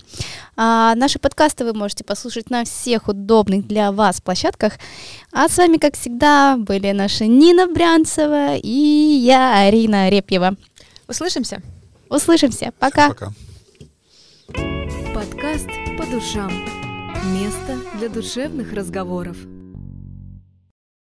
[0.55, 4.73] А, наши подкасты вы можете послушать на всех удобных для вас площадках.
[5.31, 10.55] А с вами, как всегда, были наши Нина Брянцева и я, Арина Репьева.
[11.07, 11.61] Услышимся.
[12.09, 12.71] Услышимся.
[12.79, 13.05] Пока.
[13.05, 13.33] Всем пока.
[15.43, 16.49] Подкаст по душам.
[17.33, 19.35] Место для душевных разговоров.